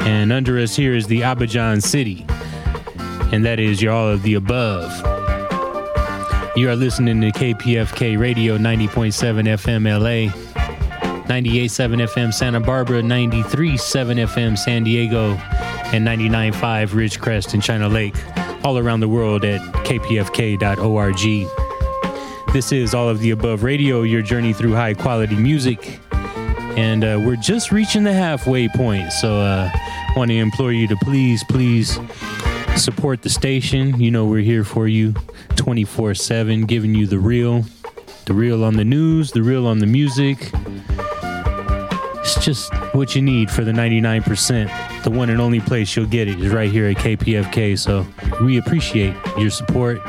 And 0.00 0.32
under 0.32 0.58
us 0.58 0.76
here 0.76 0.94
is 0.94 1.08
the 1.08 1.22
Abidjan 1.22 1.82
City. 1.82 2.24
And 3.32 3.44
that 3.44 3.58
is 3.58 3.82
your 3.82 3.92
all 3.92 4.08
of 4.08 4.22
the 4.22 4.34
above. 4.34 4.92
You 6.56 6.70
are 6.70 6.76
listening 6.76 7.20
to 7.22 7.32
KPFK 7.32 8.16
Radio 8.16 8.58
90.7 8.58 9.48
FM 9.48 9.88
LA, 9.88 10.43
98.7 11.26 12.06
FM 12.06 12.34
Santa 12.34 12.60
Barbara, 12.60 13.00
93.7 13.00 14.26
FM 14.26 14.58
San 14.58 14.84
Diego, 14.84 15.32
and 15.92 16.06
99.5 16.06 16.88
Ridgecrest 16.88 17.54
and 17.54 17.62
China 17.62 17.88
Lake, 17.88 18.14
all 18.62 18.76
around 18.76 19.00
the 19.00 19.08
world 19.08 19.42
at 19.44 19.60
kpfk.org. 19.84 21.48
This 22.52 22.72
is 22.72 22.94
All 22.94 23.08
of 23.08 23.20
the 23.20 23.30
Above 23.30 23.62
Radio, 23.62 24.02
your 24.02 24.20
journey 24.20 24.52
through 24.52 24.74
high 24.74 24.92
quality 24.92 25.34
music. 25.34 25.98
And 26.76 27.02
uh, 27.02 27.18
we're 27.24 27.36
just 27.36 27.72
reaching 27.72 28.04
the 28.04 28.12
halfway 28.12 28.68
point. 28.68 29.10
So 29.10 29.40
uh, 29.40 29.70
want 30.16 30.30
to 30.30 30.36
implore 30.36 30.72
you 30.72 30.86
to 30.88 30.96
please, 30.96 31.42
please 31.44 31.98
support 32.76 33.22
the 33.22 33.30
station. 33.30 33.98
You 33.98 34.10
know, 34.10 34.26
we're 34.26 34.42
here 34.42 34.62
for 34.62 34.88
you 34.88 35.14
24 35.56 36.14
7, 36.14 36.66
giving 36.66 36.94
you 36.94 37.06
the 37.06 37.18
real, 37.18 37.64
the 38.26 38.34
real 38.34 38.62
on 38.62 38.76
the 38.76 38.84
news, 38.84 39.30
the 39.30 39.42
real 39.42 39.66
on 39.66 39.78
the 39.78 39.86
music. 39.86 40.52
It's 42.24 42.42
just 42.42 42.72
what 42.94 43.14
you 43.14 43.20
need 43.20 43.50
for 43.50 43.64
the 43.64 43.72
99%. 43.72 45.02
The 45.02 45.10
one 45.10 45.28
and 45.28 45.42
only 45.42 45.60
place 45.60 45.94
you'll 45.94 46.06
get 46.06 46.26
it 46.26 46.40
is 46.40 46.54
right 46.54 46.70
here 46.70 46.86
at 46.86 46.96
KPFK. 46.96 47.78
So 47.78 48.06
we 48.42 48.56
appreciate 48.56 49.14
your 49.36 49.50
support 49.50 50.00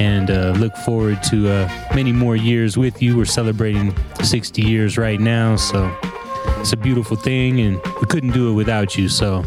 and 0.00 0.32
uh, 0.32 0.50
look 0.58 0.74
forward 0.78 1.22
to 1.24 1.48
uh, 1.48 1.86
many 1.94 2.10
more 2.10 2.34
years 2.34 2.76
with 2.76 3.00
you. 3.00 3.16
We're 3.16 3.24
celebrating 3.24 3.94
60 4.20 4.62
years 4.62 4.98
right 4.98 5.20
now, 5.20 5.54
so 5.54 5.96
it's 6.58 6.72
a 6.72 6.76
beautiful 6.76 7.16
thing, 7.16 7.60
and 7.60 7.76
we 8.00 8.06
couldn't 8.08 8.32
do 8.32 8.50
it 8.50 8.54
without 8.54 8.96
you. 8.96 9.08
So 9.08 9.42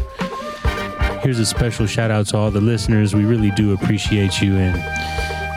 here's 1.22 1.38
a 1.38 1.44
special 1.46 1.86
shout 1.86 2.10
out 2.10 2.28
to 2.28 2.38
all 2.38 2.50
the 2.50 2.60
listeners. 2.60 3.14
We 3.14 3.26
really 3.26 3.50
do 3.50 3.74
appreciate 3.74 4.40
you, 4.40 4.56
and 4.56 4.74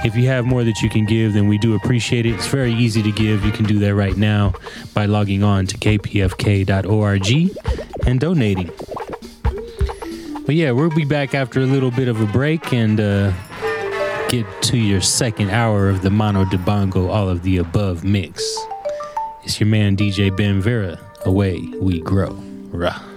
if 0.03 0.15
you 0.15 0.27
have 0.27 0.45
more 0.45 0.63
that 0.63 0.81
you 0.81 0.89
can 0.89 1.05
give, 1.05 1.33
then 1.33 1.47
we 1.47 1.57
do 1.57 1.75
appreciate 1.75 2.25
it. 2.25 2.35
It's 2.35 2.47
very 2.47 2.73
easy 2.73 3.01
to 3.01 3.11
give. 3.11 3.43
You 3.43 3.51
can 3.51 3.65
do 3.65 3.79
that 3.79 3.95
right 3.95 4.15
now 4.15 4.53
by 4.93 5.05
logging 5.05 5.43
on 5.43 5.67
to 5.67 5.77
kpfk.org 5.77 7.57
and 8.07 8.19
donating. 8.19 8.69
But 10.45 10.55
yeah, 10.55 10.71
we'll 10.71 10.89
be 10.89 11.03
back 11.03 11.35
after 11.35 11.59
a 11.59 11.65
little 11.65 11.91
bit 11.91 12.07
of 12.07 12.21
a 12.21 12.25
break 12.25 12.71
and 12.71 12.99
uh, 12.99 13.33
get 14.29 14.45
to 14.63 14.77
your 14.77 15.01
second 15.01 15.49
hour 15.49 15.89
of 15.89 16.03
the 16.03 16.09
Manu 16.09 16.45
Dibango, 16.45 17.09
all 17.09 17.27
of 17.27 17.43
the 17.43 17.57
above 17.57 18.03
mix. 18.03 18.57
It's 19.43 19.59
your 19.59 19.67
man 19.67 19.97
DJ 19.97 20.35
Ben 20.35 20.61
Vera. 20.61 20.99
Away 21.25 21.59
we 21.81 21.99
grow. 21.99 22.31
Rah. 22.71 23.16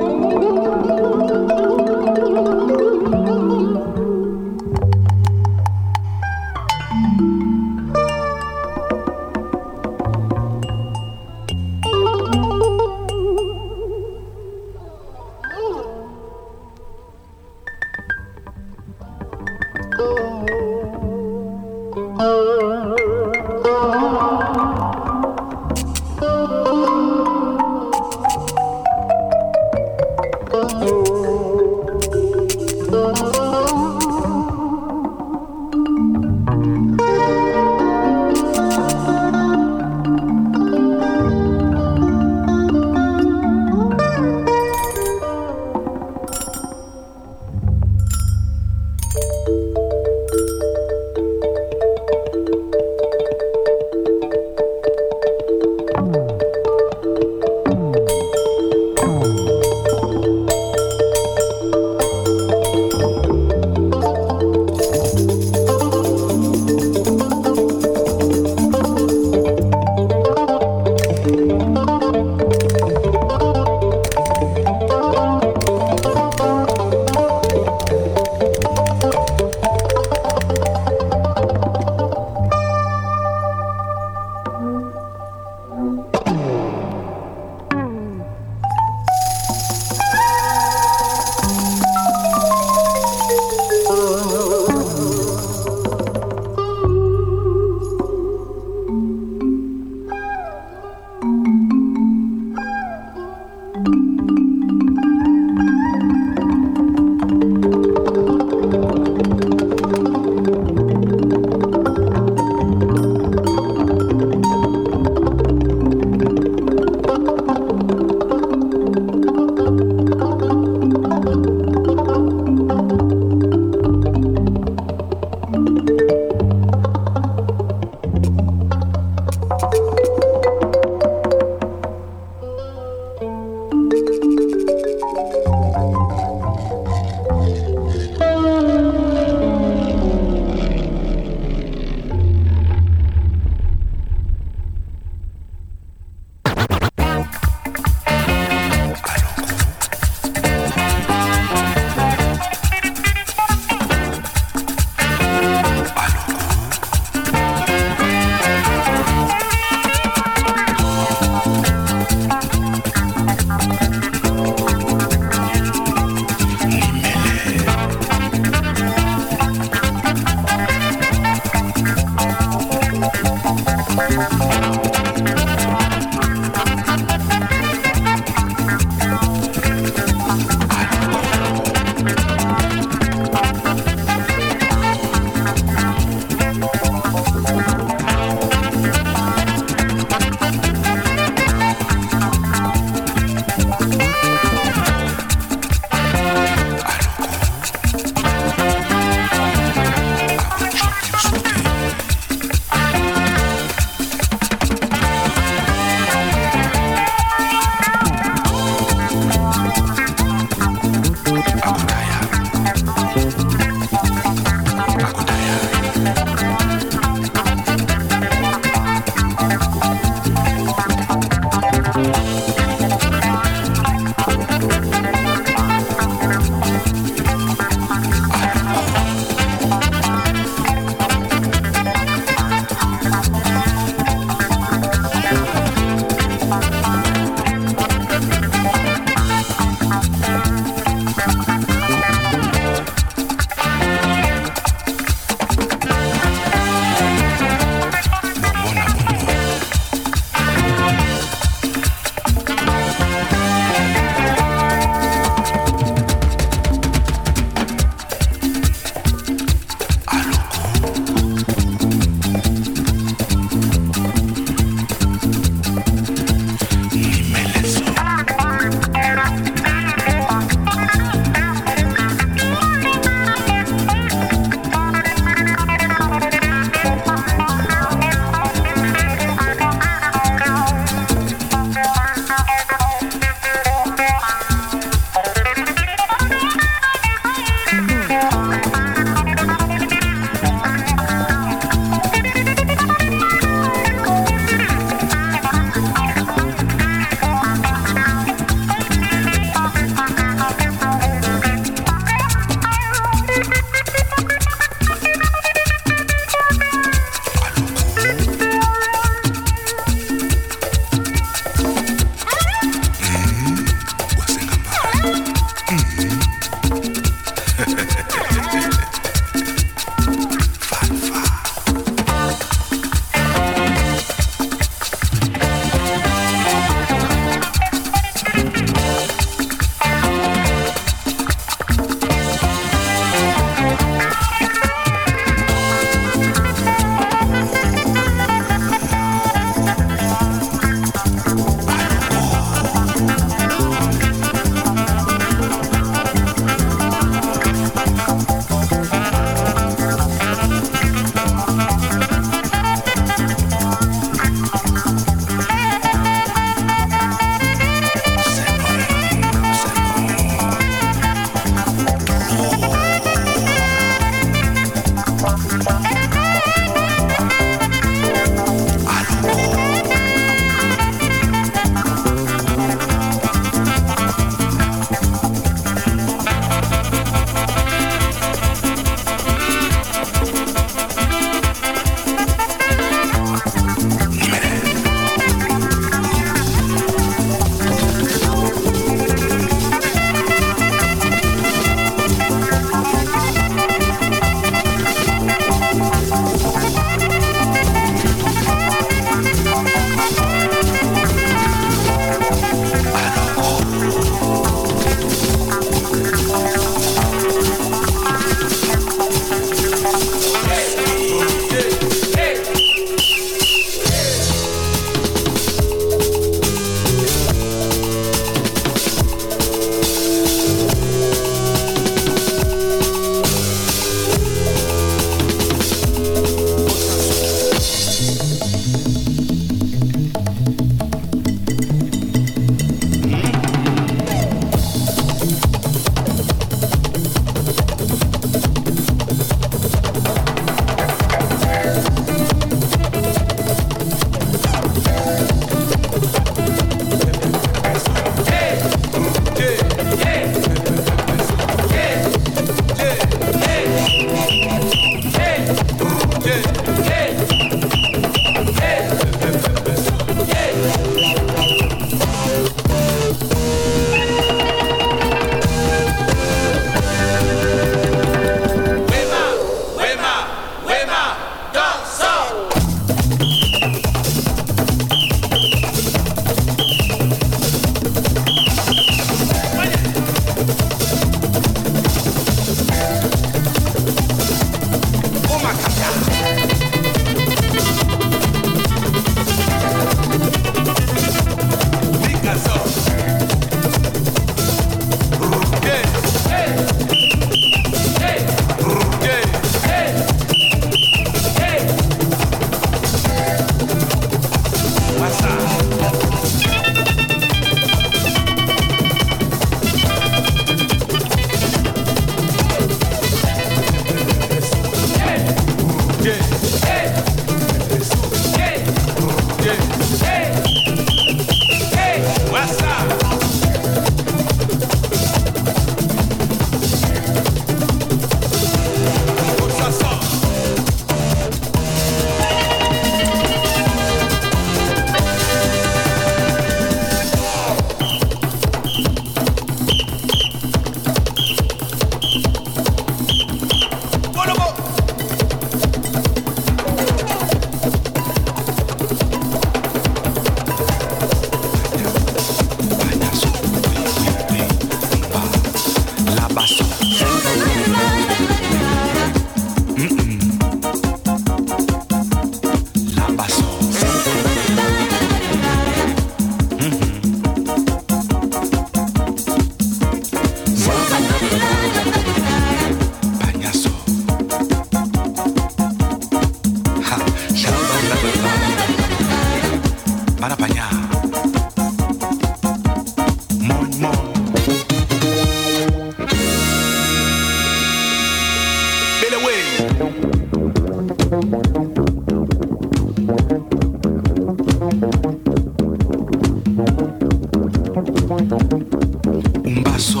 umbaso 599.56 600.00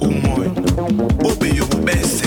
umwoyo 0.00 0.52
ube 1.30 1.48
yobubese 1.58 2.26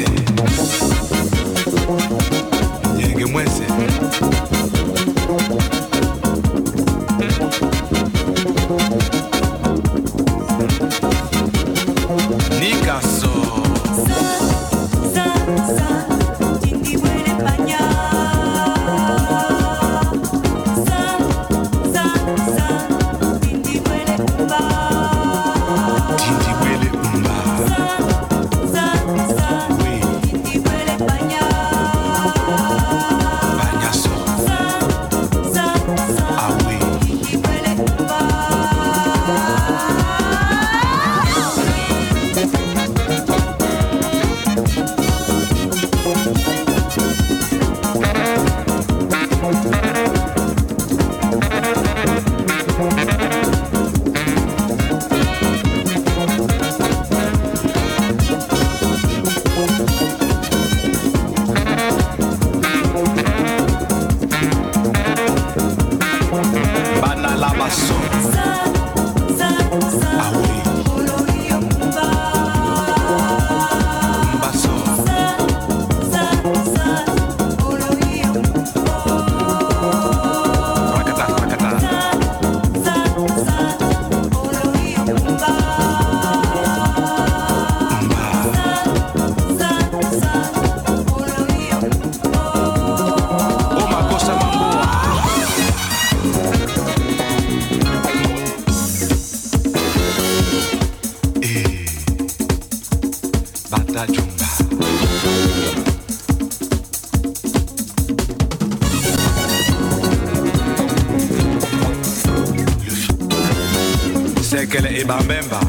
Bekele 114.67 114.99
Eba 114.99 115.15
Memba, 115.23 115.59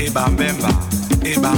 Eba 0.00 0.26
Memba, 0.30 0.70
Eba 1.22 1.52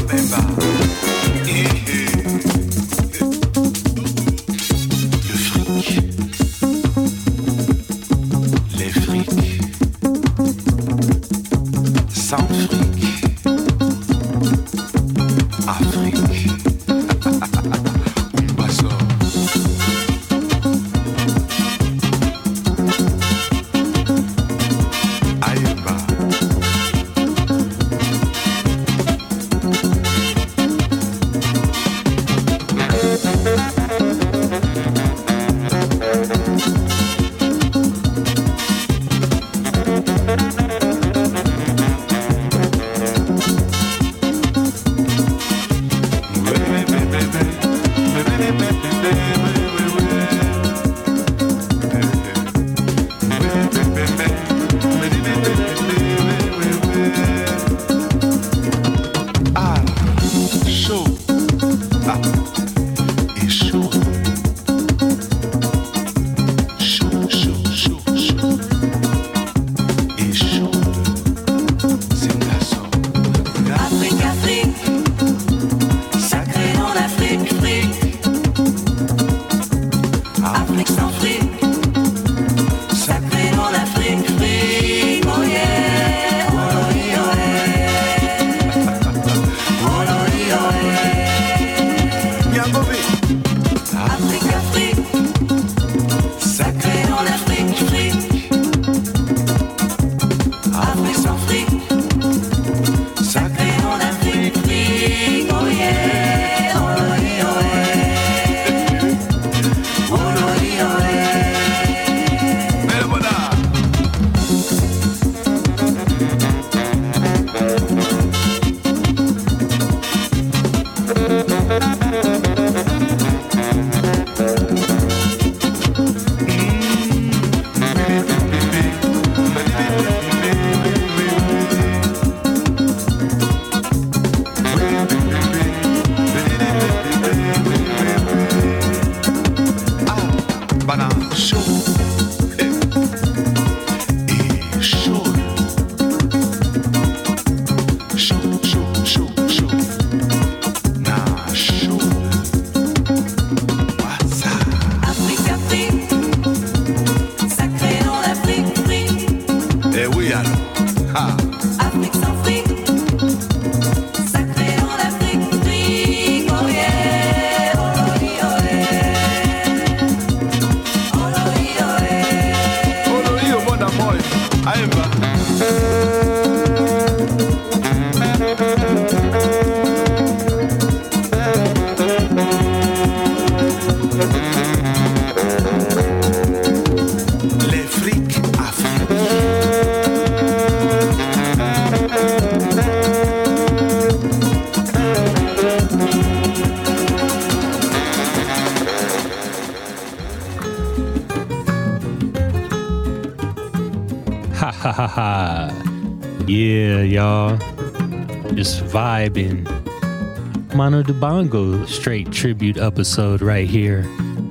vibing. 209.31 210.75
Manu 210.75 211.03
Dibango 211.03 211.87
straight 211.87 212.31
tribute 212.31 212.77
episode 212.77 213.43
right 213.43 213.69
here 213.69 214.05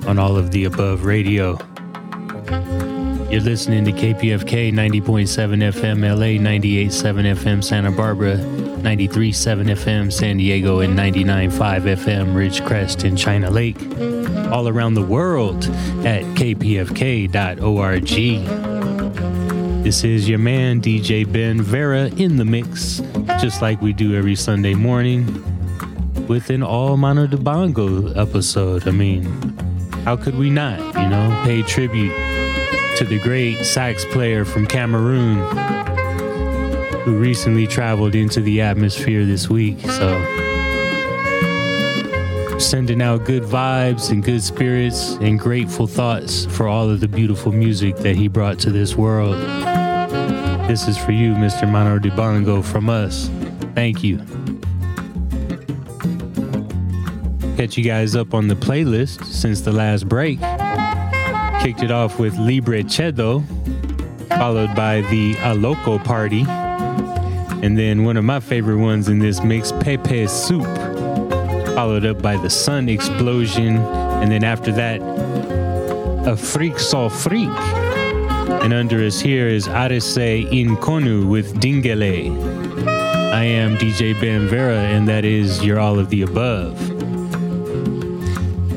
on 0.07 0.19
all 0.19 0.35
of 0.37 0.51
the 0.51 0.65
above 0.65 1.05
radio. 1.05 1.57
You're 3.29 3.41
listening 3.41 3.85
to 3.85 3.91
KPFK 3.91 4.73
90.7 4.73 5.03
FM 5.03 6.01
LA, 6.01 6.41
98.7 6.41 7.35
FM 7.35 7.63
Santa 7.63 7.91
Barbara, 7.91 8.37
93.7 8.37 9.65
FM 9.75 10.11
San 10.11 10.37
Diego, 10.37 10.79
and 10.79 10.97
99.5 10.97 11.51
FM 11.81 12.33
Ridgecrest 12.33 13.05
in 13.05 13.15
China 13.15 13.51
Lake. 13.51 13.77
All 14.51 14.67
around 14.67 14.95
the 14.95 15.03
world 15.03 15.65
at 16.05 16.23
kpfk.org. 16.35 17.29
This 19.83 20.03
is 20.03 20.27
your 20.27 20.39
man, 20.39 20.81
DJ 20.81 21.31
Ben 21.31 21.61
Vera, 21.61 22.07
in 22.07 22.37
the 22.37 22.45
mix, 22.45 22.99
just 23.39 23.61
like 23.61 23.81
we 23.81 23.93
do 23.93 24.15
every 24.15 24.35
Sunday 24.35 24.73
morning 24.73 25.25
with 26.27 26.49
an 26.49 26.63
all 26.63 26.97
Manu 26.97 27.27
Dibango 27.27 28.15
episode. 28.17 28.87
I 28.87 28.91
mean, 28.91 29.25
how 30.05 30.15
could 30.15 30.35
we 30.35 30.49
not, 30.49 30.79
you 30.79 31.09
know, 31.09 31.41
pay 31.45 31.61
tribute 31.61 32.15
to 32.97 33.05
the 33.05 33.19
great 33.19 33.63
sax 33.63 34.03
player 34.05 34.43
from 34.43 34.67
Cameroon 34.67 35.37
who 37.03 37.17
recently 37.17 37.65
traveled 37.65 38.13
into 38.13 38.41
the 38.41 38.61
atmosphere 38.61 39.25
this 39.25 39.49
week. 39.49 39.79
So, 39.79 40.19
sending 42.59 43.01
out 43.01 43.25
good 43.25 43.43
vibes 43.43 44.11
and 44.11 44.23
good 44.23 44.43
spirits 44.43 45.13
and 45.21 45.39
grateful 45.39 45.87
thoughts 45.87 46.45
for 46.45 46.67
all 46.67 46.89
of 46.89 46.99
the 46.99 47.07
beautiful 47.07 47.51
music 47.51 47.95
that 47.97 48.15
he 48.15 48.27
brought 48.27 48.59
to 48.59 48.71
this 48.71 48.95
world. 48.95 49.37
This 50.69 50.87
is 50.87 50.99
for 50.99 51.13
you, 51.13 51.33
Mr. 51.33 51.67
Manu 51.67 51.97
Dibango, 51.97 52.63
from 52.63 52.91
us. 52.91 53.27
Thank 53.73 54.03
you. 54.03 54.19
Catch 57.57 57.75
you 57.75 57.83
guys 57.83 58.15
up 58.15 58.35
on 58.35 58.47
the 58.47 58.53
playlist 58.53 59.25
since 59.25 59.61
the 59.61 59.71
last 59.71 60.07
break. 60.07 60.39
Kicked 61.63 61.81
it 61.81 61.89
off 61.89 62.19
with 62.19 62.37
Libre 62.37 62.83
Chedo, 62.83 63.43
followed 64.37 64.75
by 64.75 65.01
the 65.09 65.33
Aloko 65.37 66.03
Party, 66.03 66.45
and 67.65 67.75
then 67.75 68.03
one 68.03 68.15
of 68.15 68.23
my 68.23 68.39
favorite 68.39 68.77
ones 68.77 69.09
in 69.09 69.17
this 69.17 69.41
mix, 69.41 69.71
Pepe 69.71 70.27
Soup, 70.27 70.63
followed 71.73 72.05
up 72.05 72.21
by 72.21 72.37
the 72.37 72.49
Sun 72.49 72.89
Explosion, 72.89 73.77
and 73.77 74.31
then 74.31 74.43
after 74.43 74.71
that, 74.73 75.01
a 76.27 76.37
Freak 76.37 76.77
Sol 76.77 77.09
Freak. 77.09 77.49
And 78.51 78.73
under 78.73 79.05
us 79.05 79.19
here 79.19 79.47
is 79.47 79.67
Arise 79.67 80.17
Inconu 80.17 81.27
with 81.29 81.59
Dingele. 81.61 82.31
I 83.33 83.43
am 83.43 83.77
DJ 83.77 84.19
Ben 84.19 84.47
Vera, 84.47 84.77
and 84.77 85.07
that 85.07 85.23
is 85.23 85.63
your 85.63 85.79
all 85.79 85.99
of 85.99 86.09
the 86.09 86.23
above. 86.23 86.77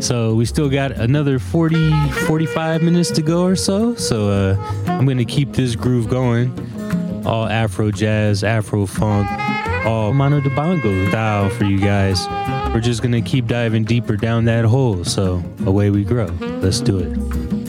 So 0.02 0.34
we 0.34 0.44
still 0.46 0.68
got 0.68 0.92
another 0.92 1.38
40, 1.38 2.10
45 2.26 2.82
minutes 2.82 3.10
to 3.12 3.22
go 3.22 3.44
or 3.44 3.56
so. 3.56 3.94
So 3.94 4.28
uh, 4.28 4.56
I'm 4.86 5.04
going 5.04 5.18
to 5.18 5.24
keep 5.24 5.52
this 5.52 5.76
groove 5.76 6.08
going. 6.08 6.52
All 7.24 7.46
Afro 7.46 7.90
jazz, 7.90 8.42
Afro 8.42 8.84
funk, 8.84 9.28
all 9.86 10.12
Manu 10.12 10.40
Dibango 10.40 11.08
style 11.08 11.50
for 11.50 11.64
you 11.64 11.78
guys. 11.78 12.26
We're 12.74 12.80
just 12.80 13.00
going 13.00 13.12
to 13.12 13.20
keep 13.20 13.46
diving 13.46 13.84
deeper 13.84 14.16
down 14.16 14.44
that 14.46 14.64
hole. 14.64 15.04
So 15.04 15.42
away 15.66 15.90
we 15.90 16.04
grow. 16.04 16.26
Let's 16.40 16.80
do 16.80 16.98
it. 16.98 17.61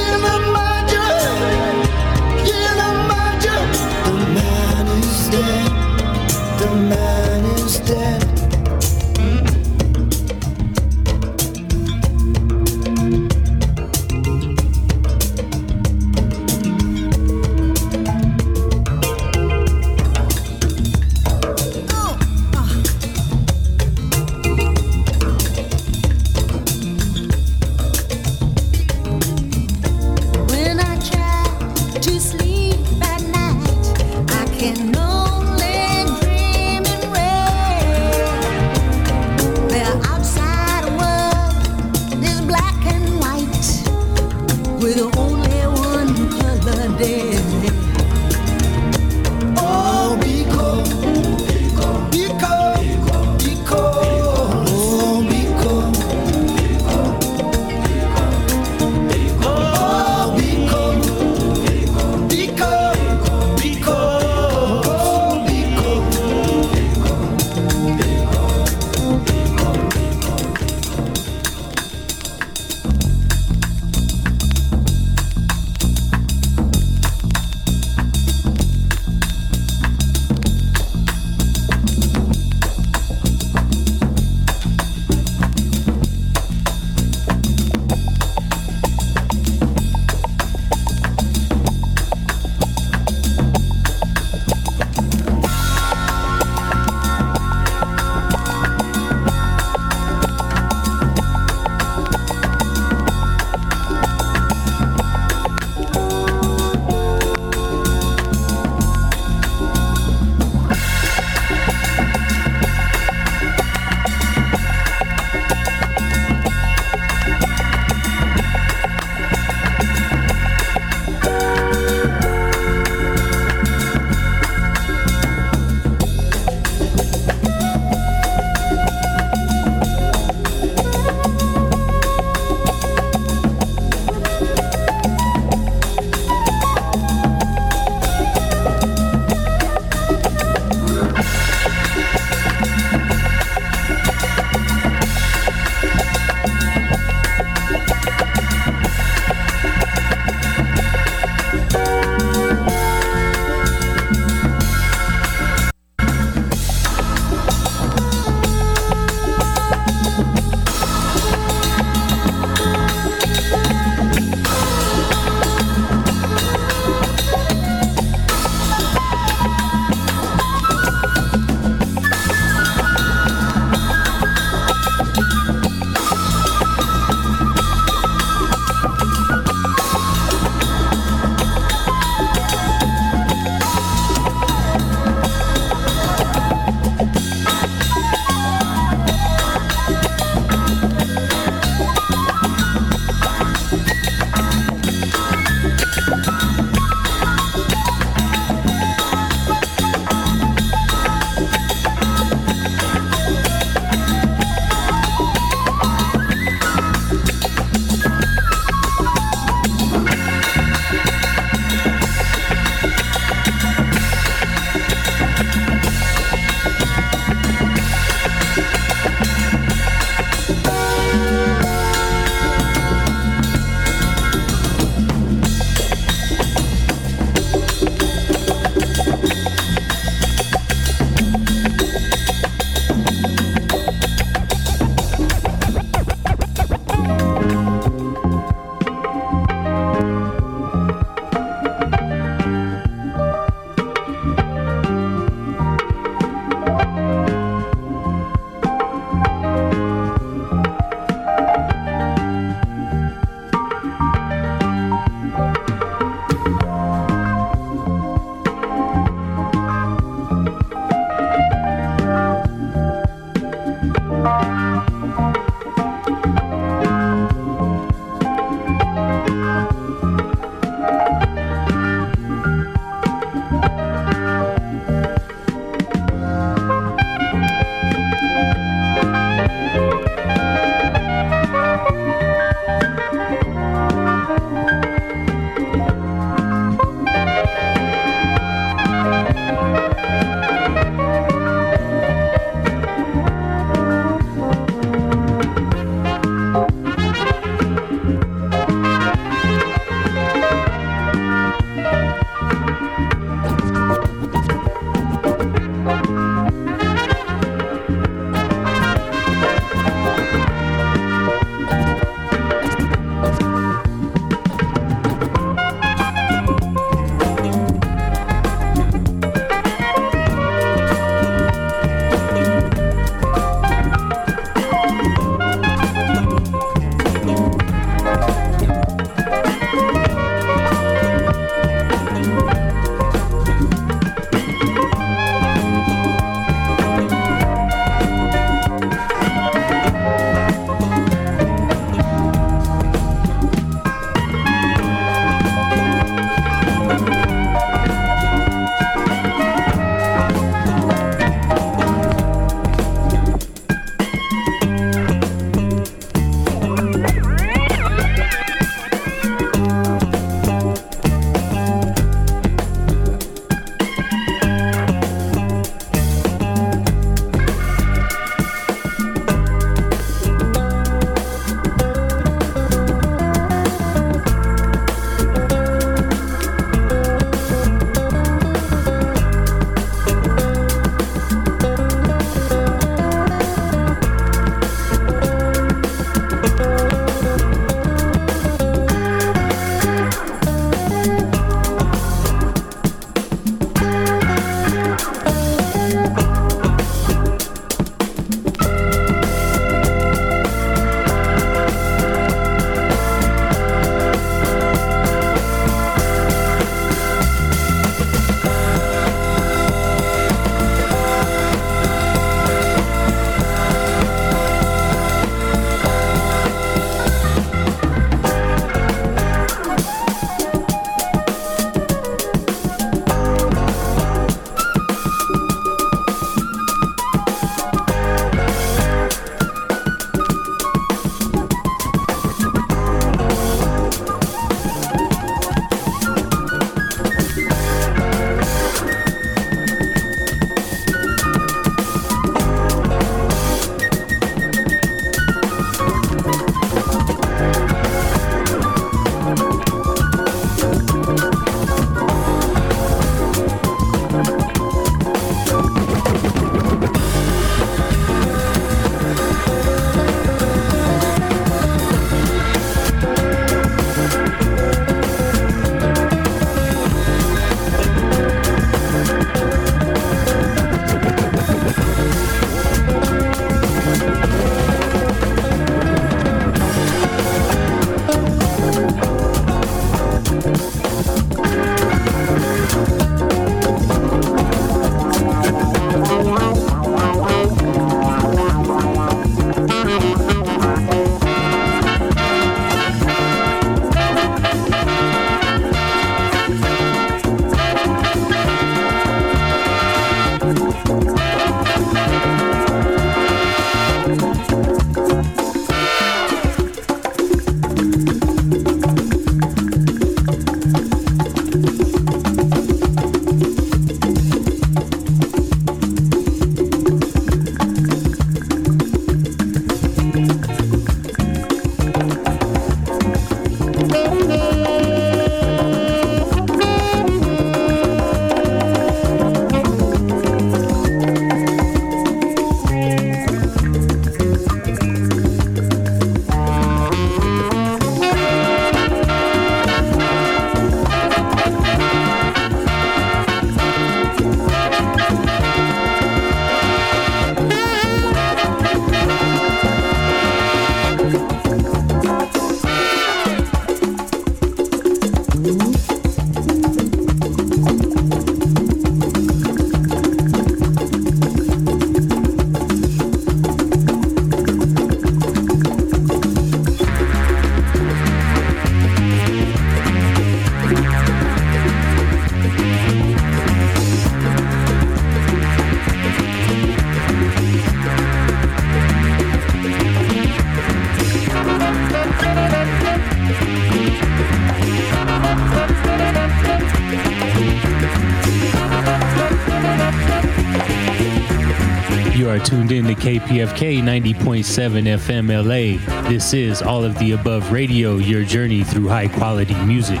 In 592.72 592.86
to 592.86 592.94
KPFK 592.94 593.82
90.7 593.82 594.84
FM 594.96 595.28
LA. 595.28 596.08
This 596.08 596.32
is 596.32 596.62
All 596.62 596.84
of 596.84 596.98
the 596.98 597.12
Above 597.12 597.52
Radio, 597.52 597.96
your 597.96 598.24
journey 598.24 598.64
through 598.64 598.88
high 598.88 599.08
quality 599.08 599.54
music. 599.64 600.00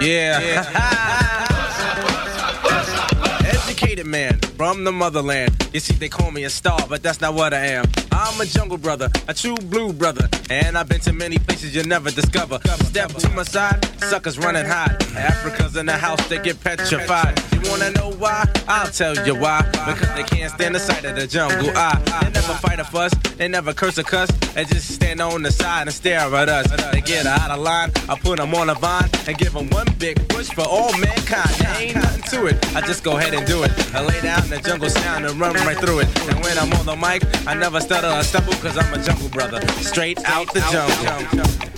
Yeah. 0.00 0.38
Educated 3.44 4.06
man 4.06 4.38
from 4.56 4.84
the 4.84 4.92
motherland. 4.92 5.50
You 5.72 5.80
see, 5.80 5.94
they 5.94 6.08
call 6.08 6.30
me 6.30 6.44
a 6.44 6.50
star, 6.50 6.78
but 6.88 7.02
that's 7.02 7.20
not 7.20 7.34
what 7.34 7.52
I 7.52 7.66
am. 7.66 7.84
I'm 8.12 8.40
a 8.40 8.46
jungle 8.46 8.78
brother, 8.78 9.10
a 9.28 9.34
true 9.34 9.56
blue 9.56 9.92
brother. 9.92 10.28
And 10.48 10.78
I've 10.78 10.88
been 10.88 11.00
to 11.00 11.12
many 11.12 11.38
places 11.38 11.74
you'll 11.74 11.86
never 11.86 12.10
discover. 12.10 12.60
Step 12.84 13.10
to 13.10 13.28
my 13.30 13.42
side, 13.42 13.84
suckers 14.00 14.38
running 14.38 14.64
hot. 14.66 15.02
Africa's 15.16 15.76
in 15.76 15.86
the 15.86 15.92
house, 15.96 16.26
they 16.28 16.38
get 16.38 16.62
petrified. 16.62 17.38
You 17.56 17.70
wanna 17.70 17.90
know 17.92 18.10
why? 18.18 18.44
I'll 18.68 18.90
tell 18.90 19.16
you 19.26 19.34
why. 19.34 19.62
Because 19.72 20.14
they 20.14 20.24
can't 20.24 20.52
stand 20.52 20.74
the 20.74 20.78
sight 20.78 21.04
of 21.06 21.16
the 21.16 21.26
jungle. 21.26 21.70
I, 21.74 21.96
they 22.22 22.30
never 22.30 22.52
fight 22.54 22.78
a 22.78 22.84
fuss, 22.84 23.12
they 23.38 23.48
never 23.48 23.72
curse 23.72 23.98
or 23.98 24.02
cuss. 24.02 24.30
They 24.54 24.64
just 24.64 24.94
stand 24.94 25.22
on 25.22 25.42
the 25.42 25.50
side 25.50 25.86
and 25.86 25.94
stare 25.94 26.20
at 26.34 26.48
us. 26.50 26.66
They 26.92 27.00
get 27.00 27.24
out 27.26 27.50
of 27.50 27.60
line, 27.60 27.92
I 28.10 28.18
put 28.18 28.36
them 28.38 28.54
on 28.54 28.68
a 28.68 28.74
vine 28.74 29.08
and 29.26 29.38
give 29.38 29.54
them 29.54 29.70
one 29.70 29.86
big 29.98 30.28
push 30.28 30.48
for 30.50 30.68
all 30.68 30.92
mankind. 30.98 31.48
There 31.58 31.80
ain't 31.80 31.94
nothing 31.94 32.40
to 32.40 32.46
it, 32.46 32.76
I 32.76 32.82
just 32.82 33.02
go 33.02 33.16
ahead 33.16 33.32
and 33.32 33.46
do 33.46 33.62
it. 33.62 33.72
I 33.94 34.04
lay 34.04 34.20
down 34.20 34.44
in 34.44 34.50
the 34.50 34.60
jungle 34.60 34.90
sound 34.90 35.24
and 35.24 35.40
run 35.40 35.54
right 35.54 35.78
through 35.78 36.00
it. 36.00 36.28
And 36.28 36.44
when 36.44 36.58
I'm 36.58 36.72
on 36.74 36.84
the 36.84 36.96
mic, 36.96 37.22
I 37.46 37.54
never 37.54 37.80
stutter 37.80 38.08
or 38.08 38.22
stumble 38.22 38.52
because 38.52 38.76
I'm 38.76 38.92
a 38.92 39.02
jungle 39.02 39.30
brother. 39.30 39.66
Straight 39.80 40.18
out 40.26 40.52
the 40.52 40.60
jungle. 40.70 41.75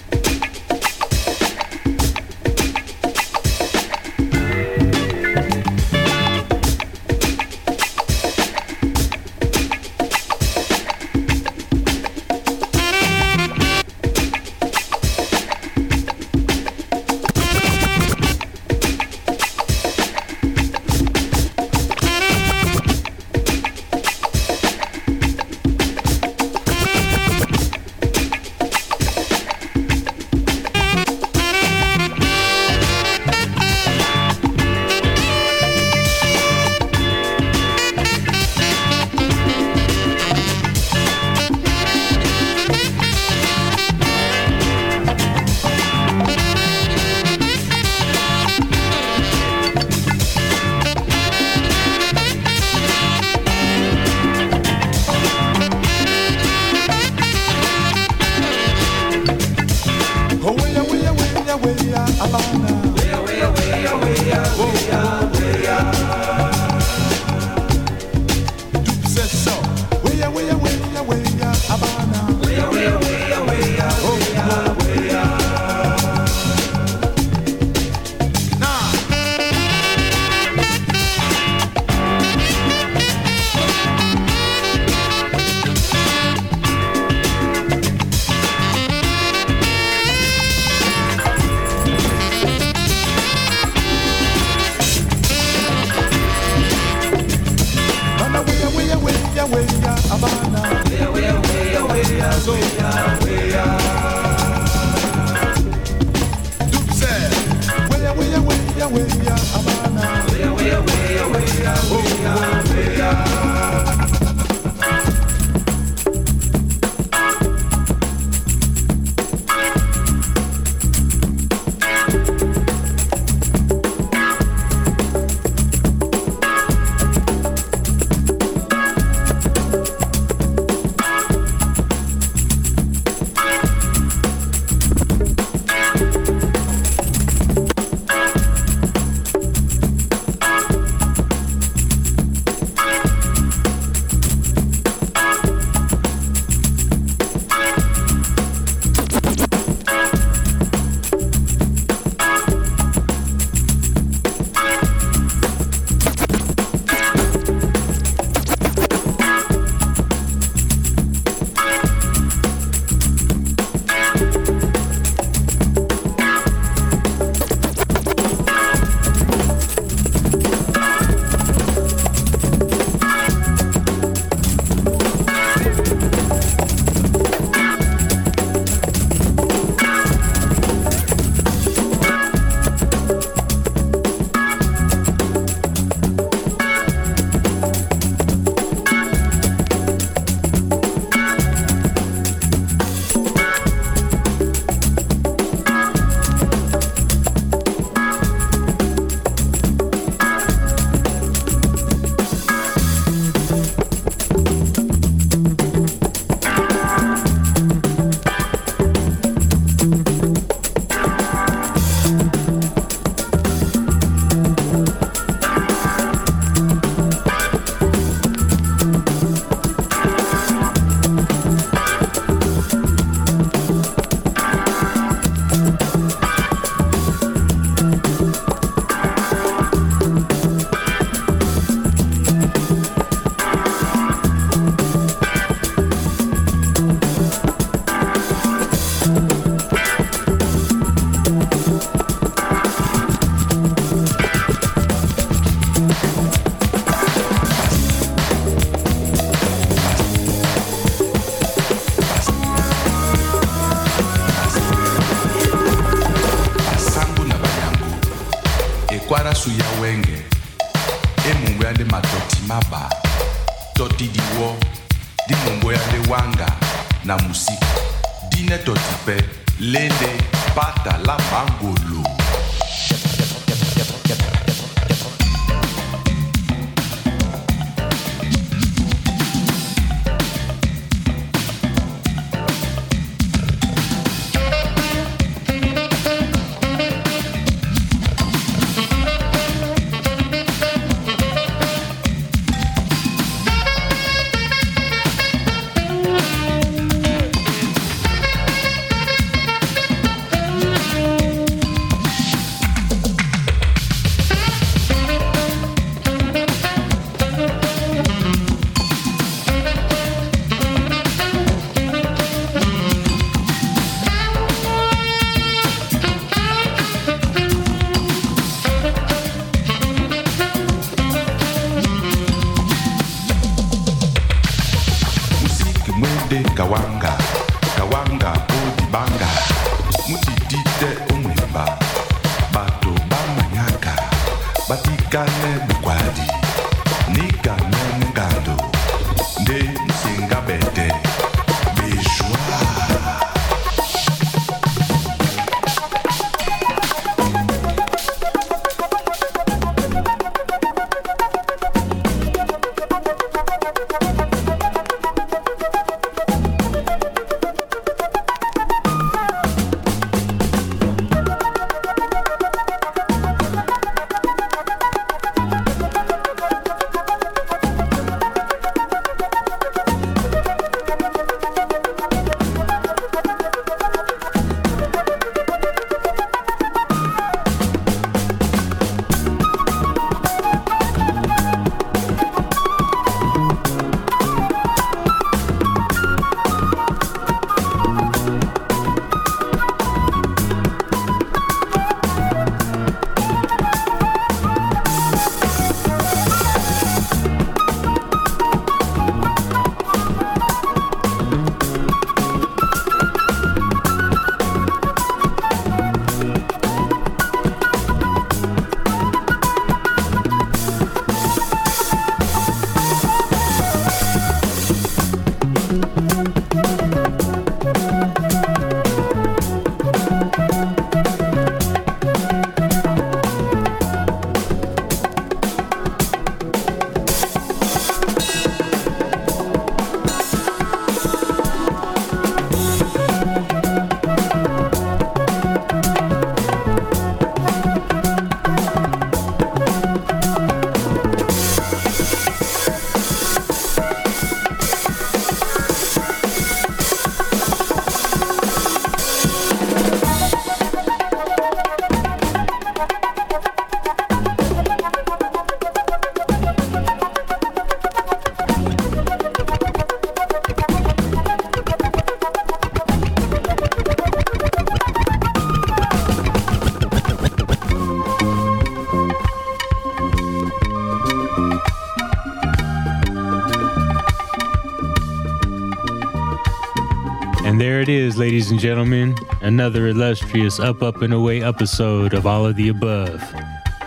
Ladies 478.38 478.52
and 478.52 478.60
gentlemen. 478.60 479.16
Another 479.40 479.88
illustrious 479.88 480.60
Up, 480.60 480.80
Up, 480.80 481.02
and 481.02 481.12
Away 481.12 481.42
episode 481.42 482.14
of 482.14 482.24
All 482.24 482.46
of 482.46 482.54
the 482.54 482.68
Above. 482.68 483.20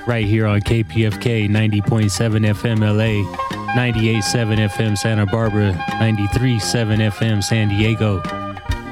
Right 0.06 0.26
here 0.26 0.46
on 0.46 0.60
KPFK 0.60 1.48
90.7 1.48 1.82
FM 1.82 2.82
LA, 2.82 3.24
98.7 3.76 4.70
FM 4.70 4.98
Santa 4.98 5.26
Barbara, 5.26 5.72
93.7 6.02 7.12
FM 7.14 7.42
San 7.42 7.70
Diego, 7.70 8.20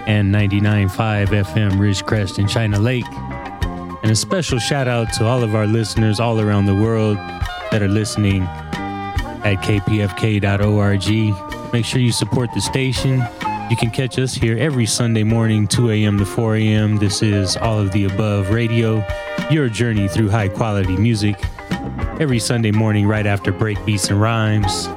and 0.07 0.33
99.5 0.33 1.27
FM 1.27 1.71
Ridgecrest 1.71 2.37
and 2.37 2.47
China 2.47 2.79
Lake. 2.79 3.03
And 4.01 4.09
a 4.09 4.15
special 4.15 4.59
shout 4.59 4.87
out 4.87 5.11
to 5.15 5.25
all 5.25 5.43
of 5.43 5.55
our 5.55 5.67
listeners 5.67 6.21
all 6.21 6.39
around 6.39 6.67
the 6.67 6.75
world 6.75 7.17
that 7.71 7.81
are 7.81 7.89
listening 7.89 8.43
at 9.43 9.55
kpfk.org. 9.55 11.03
Make 11.73 11.83
sure 11.83 11.99
you 11.99 12.13
support 12.13 12.49
the 12.53 12.61
station. 12.61 13.21
You 13.69 13.77
can 13.77 13.91
catch 13.91 14.17
us 14.17 14.33
here 14.33 14.57
every 14.57 14.87
Sunday 14.87 15.21
morning, 15.21 15.67
2 15.67 15.91
a.m. 15.91 16.17
to 16.17 16.25
4 16.25 16.55
a.m. 16.55 16.97
This 16.97 17.21
is 17.21 17.55
All 17.55 17.77
of 17.77 17.91
the 17.91 18.05
Above 18.05 18.49
Radio, 18.49 19.05
your 19.51 19.69
journey 19.69 20.07
through 20.07 20.31
high 20.31 20.47
quality 20.47 20.97
music. 20.97 21.35
Every 22.19 22.39
Sunday 22.39 22.71
morning, 22.71 23.05
right 23.05 23.27
after 23.27 23.51
break 23.51 23.77
beats 23.85 24.09
and 24.09 24.19
rhymes. 24.19 24.87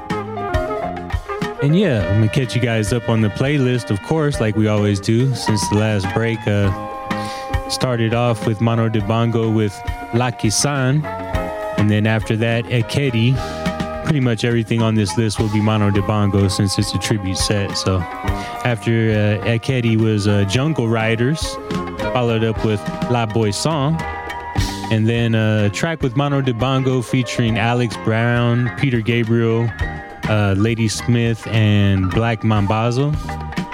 And 1.62 1.78
yeah, 1.78 2.08
I'm 2.08 2.20
gonna 2.20 2.28
catch 2.30 2.56
you 2.56 2.62
guys 2.62 2.94
up 2.94 3.10
on 3.10 3.20
the 3.20 3.28
playlist, 3.28 3.90
of 3.90 4.02
course, 4.04 4.40
like 4.40 4.56
we 4.56 4.68
always 4.68 5.00
do 5.00 5.34
since 5.34 5.68
the 5.68 5.76
last 5.76 6.06
break. 6.14 6.38
Uh, 6.46 6.70
started 7.68 8.14
off 8.14 8.46
with 8.46 8.62
Manu 8.62 8.88
Dibango 8.88 9.54
with 9.54 9.78
Lucky 10.14 10.48
San, 10.48 11.04
and 11.76 11.90
then 11.90 12.06
after 12.06 12.36
that, 12.36 12.64
Ekedi. 12.64 13.61
Pretty 14.04 14.20
much 14.20 14.44
everything 14.44 14.82
on 14.82 14.94
this 14.94 15.16
list 15.16 15.38
will 15.38 15.50
be 15.52 15.60
Manu 15.60 15.90
Dibango 15.90 16.50
since 16.50 16.78
it's 16.78 16.94
a 16.94 16.98
tribute 16.98 17.38
set. 17.38 17.76
So 17.78 17.98
after 17.98 18.90
uh, 19.40 19.46
Ekedi 19.46 19.96
was 19.96 20.28
uh, 20.28 20.44
Jungle 20.44 20.86
Riders, 20.88 21.40
followed 22.12 22.44
up 22.44 22.62
with 22.62 22.80
La 23.10 23.24
Boy 23.24 23.52
Song, 23.52 23.96
and 24.90 25.08
then 25.08 25.34
a 25.34 25.70
track 25.70 26.02
with 26.02 26.14
Manu 26.14 26.42
Dibango 26.42 27.02
featuring 27.02 27.58
Alex 27.58 27.96
Brown, 28.04 28.70
Peter 28.78 29.00
Gabriel, 29.00 29.70
uh, 30.28 30.54
Ladysmith, 30.58 31.46
and 31.46 32.10
Black 32.10 32.42
Mambazo, 32.42 33.14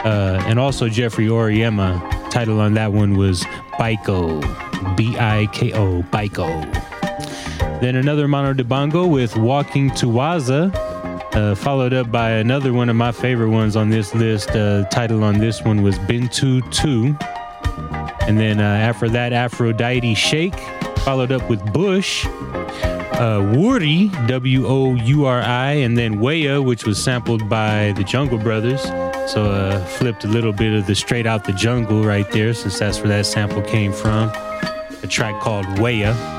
uh, 0.04 0.40
and 0.46 0.60
also 0.60 0.88
Geoffrey 0.88 1.26
Oryema. 1.26 2.30
Title 2.30 2.60
on 2.60 2.74
that 2.74 2.92
one 2.92 3.16
was 3.16 3.42
Biko, 3.72 4.40
B 4.96 5.16
I 5.18 5.46
K 5.52 5.72
O, 5.72 6.02
Biko. 6.04 6.87
Then 7.80 7.94
another 7.94 8.26
Manu 8.26 8.54
Dibango 8.60 9.08
with 9.08 9.36
Walking 9.36 9.90
to 9.92 10.06
Waza, 10.06 10.74
uh, 11.34 11.54
followed 11.54 11.92
up 11.92 12.10
by 12.10 12.30
another 12.30 12.72
one 12.72 12.88
of 12.88 12.96
my 12.96 13.12
favorite 13.12 13.50
ones 13.50 13.76
on 13.76 13.88
this 13.88 14.16
list. 14.16 14.50
Uh, 14.50 14.84
title 14.86 15.22
on 15.22 15.38
this 15.38 15.62
one 15.62 15.82
was 15.82 15.96
Bintu 16.00 16.60
2. 16.72 17.16
And 18.26 18.36
then 18.36 18.60
uh, 18.60 18.64
after 18.64 19.08
that, 19.10 19.32
Aphrodite 19.32 20.14
Shake, 20.14 20.58
followed 20.98 21.30
up 21.30 21.48
with 21.48 21.64
Bush, 21.72 22.26
uh, 22.26 23.40
W 24.26 24.66
O 24.66 24.94
U 24.94 25.24
R 25.24 25.40
I, 25.40 25.72
and 25.72 25.96
then 25.96 26.18
Waya, 26.18 26.60
which 26.60 26.84
was 26.84 27.02
sampled 27.02 27.48
by 27.48 27.92
the 27.92 28.04
Jungle 28.04 28.38
Brothers. 28.38 28.82
So 29.32 29.44
uh, 29.44 29.84
flipped 29.84 30.24
a 30.24 30.28
little 30.28 30.52
bit 30.52 30.72
of 30.72 30.86
the 30.86 30.94
straight 30.94 31.26
out 31.26 31.44
the 31.44 31.52
jungle 31.52 32.02
right 32.02 32.30
there, 32.32 32.54
since 32.54 32.78
that's 32.78 32.98
where 32.98 33.08
that 33.08 33.26
sample 33.26 33.62
came 33.62 33.92
from. 33.92 34.30
A 35.02 35.06
track 35.06 35.40
called 35.40 35.78
Waya. 35.78 36.37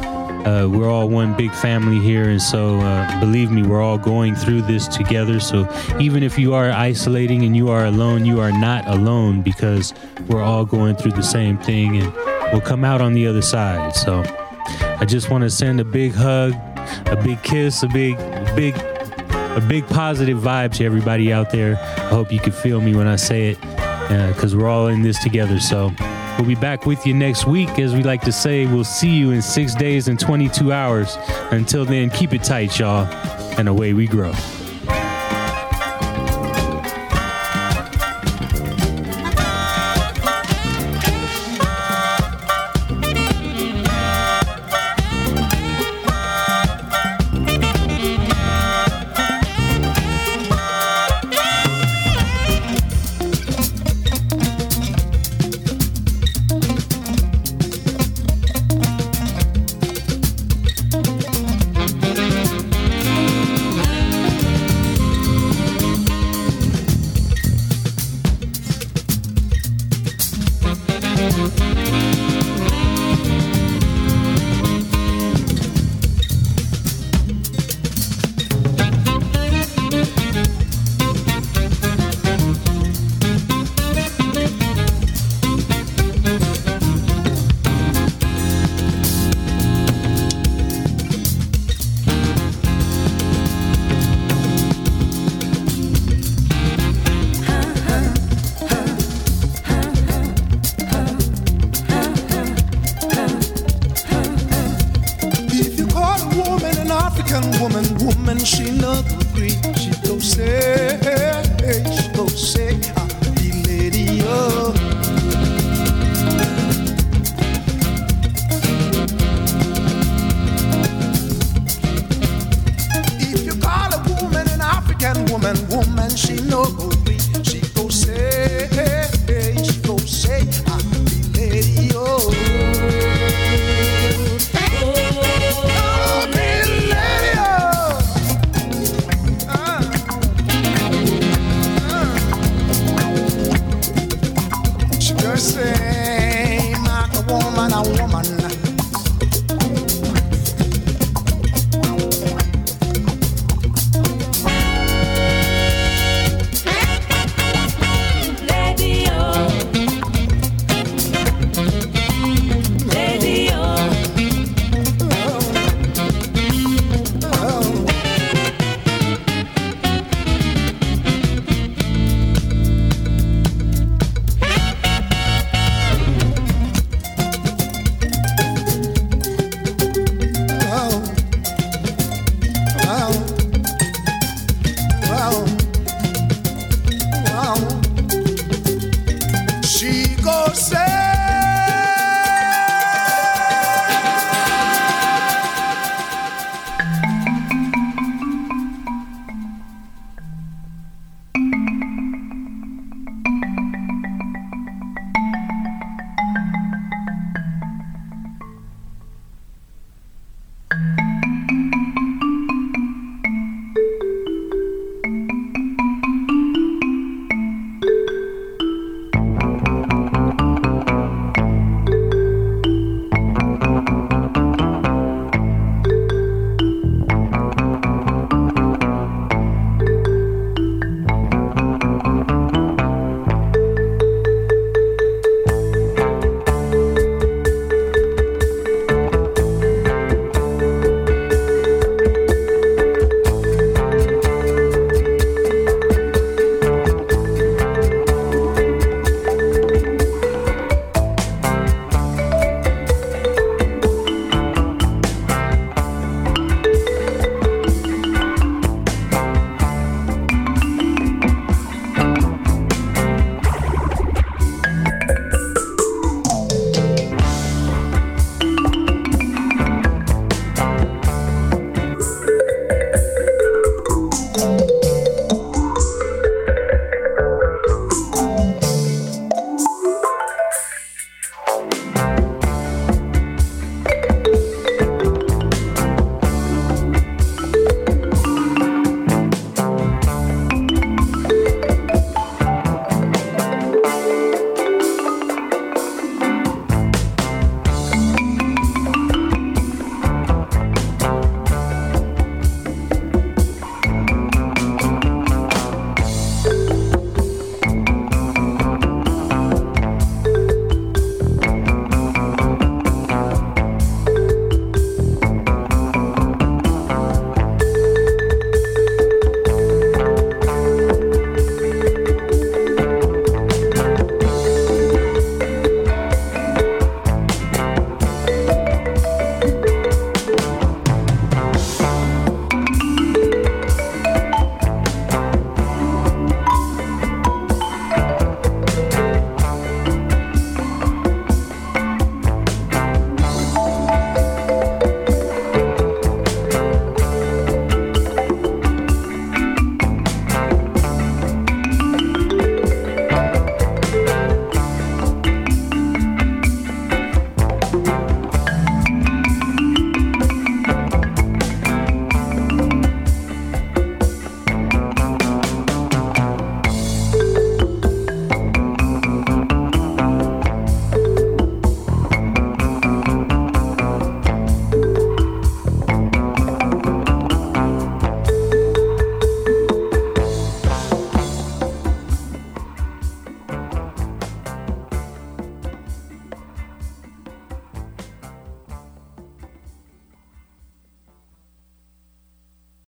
Uh, 0.45 0.67
we're 0.69 0.89
all 0.89 1.09
one 1.09 1.35
big 1.35 1.51
family 1.51 1.99
here, 1.99 2.29
and 2.29 2.41
so 2.41 2.79
uh, 2.81 3.19
believe 3.19 3.49
me, 3.49 3.63
we're 3.63 3.81
all 3.81 3.97
going 3.97 4.35
through 4.35 4.61
this 4.61 4.87
together. 4.87 5.39
So 5.39 5.67
even 5.99 6.21
if 6.21 6.37
you 6.37 6.53
are 6.53 6.69
isolating 6.69 7.43
and 7.43 7.55
you 7.55 7.69
are 7.69 7.85
alone, 7.85 8.23
you 8.23 8.39
are 8.39 8.51
not 8.51 8.87
alone 8.87 9.41
because 9.41 9.95
we're 10.27 10.43
all 10.43 10.65
going 10.65 10.95
through 10.95 11.13
the 11.13 11.23
same 11.23 11.57
thing, 11.57 11.97
and 11.97 12.13
we'll 12.51 12.61
come 12.61 12.85
out 12.85 13.01
on 13.01 13.13
the 13.13 13.25
other 13.25 13.41
side. 13.41 13.95
So 13.95 14.23
I 14.99 15.05
just 15.05 15.29
want 15.29 15.43
to 15.43 15.49
send 15.49 15.79
a 15.79 15.85
big 15.85 16.13
hug, 16.13 16.53
a 17.07 17.19
big 17.23 17.41
kiss, 17.43 17.83
a 17.83 17.87
big, 17.87 18.17
big, 18.55 18.75
a 18.77 19.65
big 19.67 19.87
positive 19.87 20.37
vibe 20.37 20.73
to 20.73 20.85
everybody 20.85 21.31
out 21.31 21.51
there. 21.51 21.77
I 21.77 22.09
hope 22.09 22.31
you 22.31 22.39
can 22.39 22.53
feel 22.53 22.81
me 22.81 22.95
when 22.95 23.07
I 23.07 23.15
say 23.15 23.51
it, 23.51 23.57
uh, 23.63 24.33
because 24.33 24.55
we're 24.55 24.69
all 24.69 24.87
in 24.87 25.01
this 25.01 25.21
together. 25.21 25.59
So. 25.59 25.91
We'll 26.37 26.47
be 26.47 26.55
back 26.55 26.87
with 26.87 27.05
you 27.05 27.13
next 27.13 27.45
week. 27.45 27.77
As 27.77 27.93
we 27.93 28.01
like 28.01 28.21
to 28.21 28.31
say, 28.31 28.65
we'll 28.65 28.83
see 28.83 29.11
you 29.11 29.29
in 29.29 29.41
six 29.43 29.75
days 29.75 30.07
and 30.07 30.19
22 30.19 30.73
hours. 30.73 31.15
Until 31.51 31.85
then, 31.85 32.09
keep 32.09 32.33
it 32.33 32.43
tight, 32.43 32.79
y'all, 32.79 33.05
and 33.59 33.69
away 33.69 33.93
we 33.93 34.07
grow. 34.07 34.33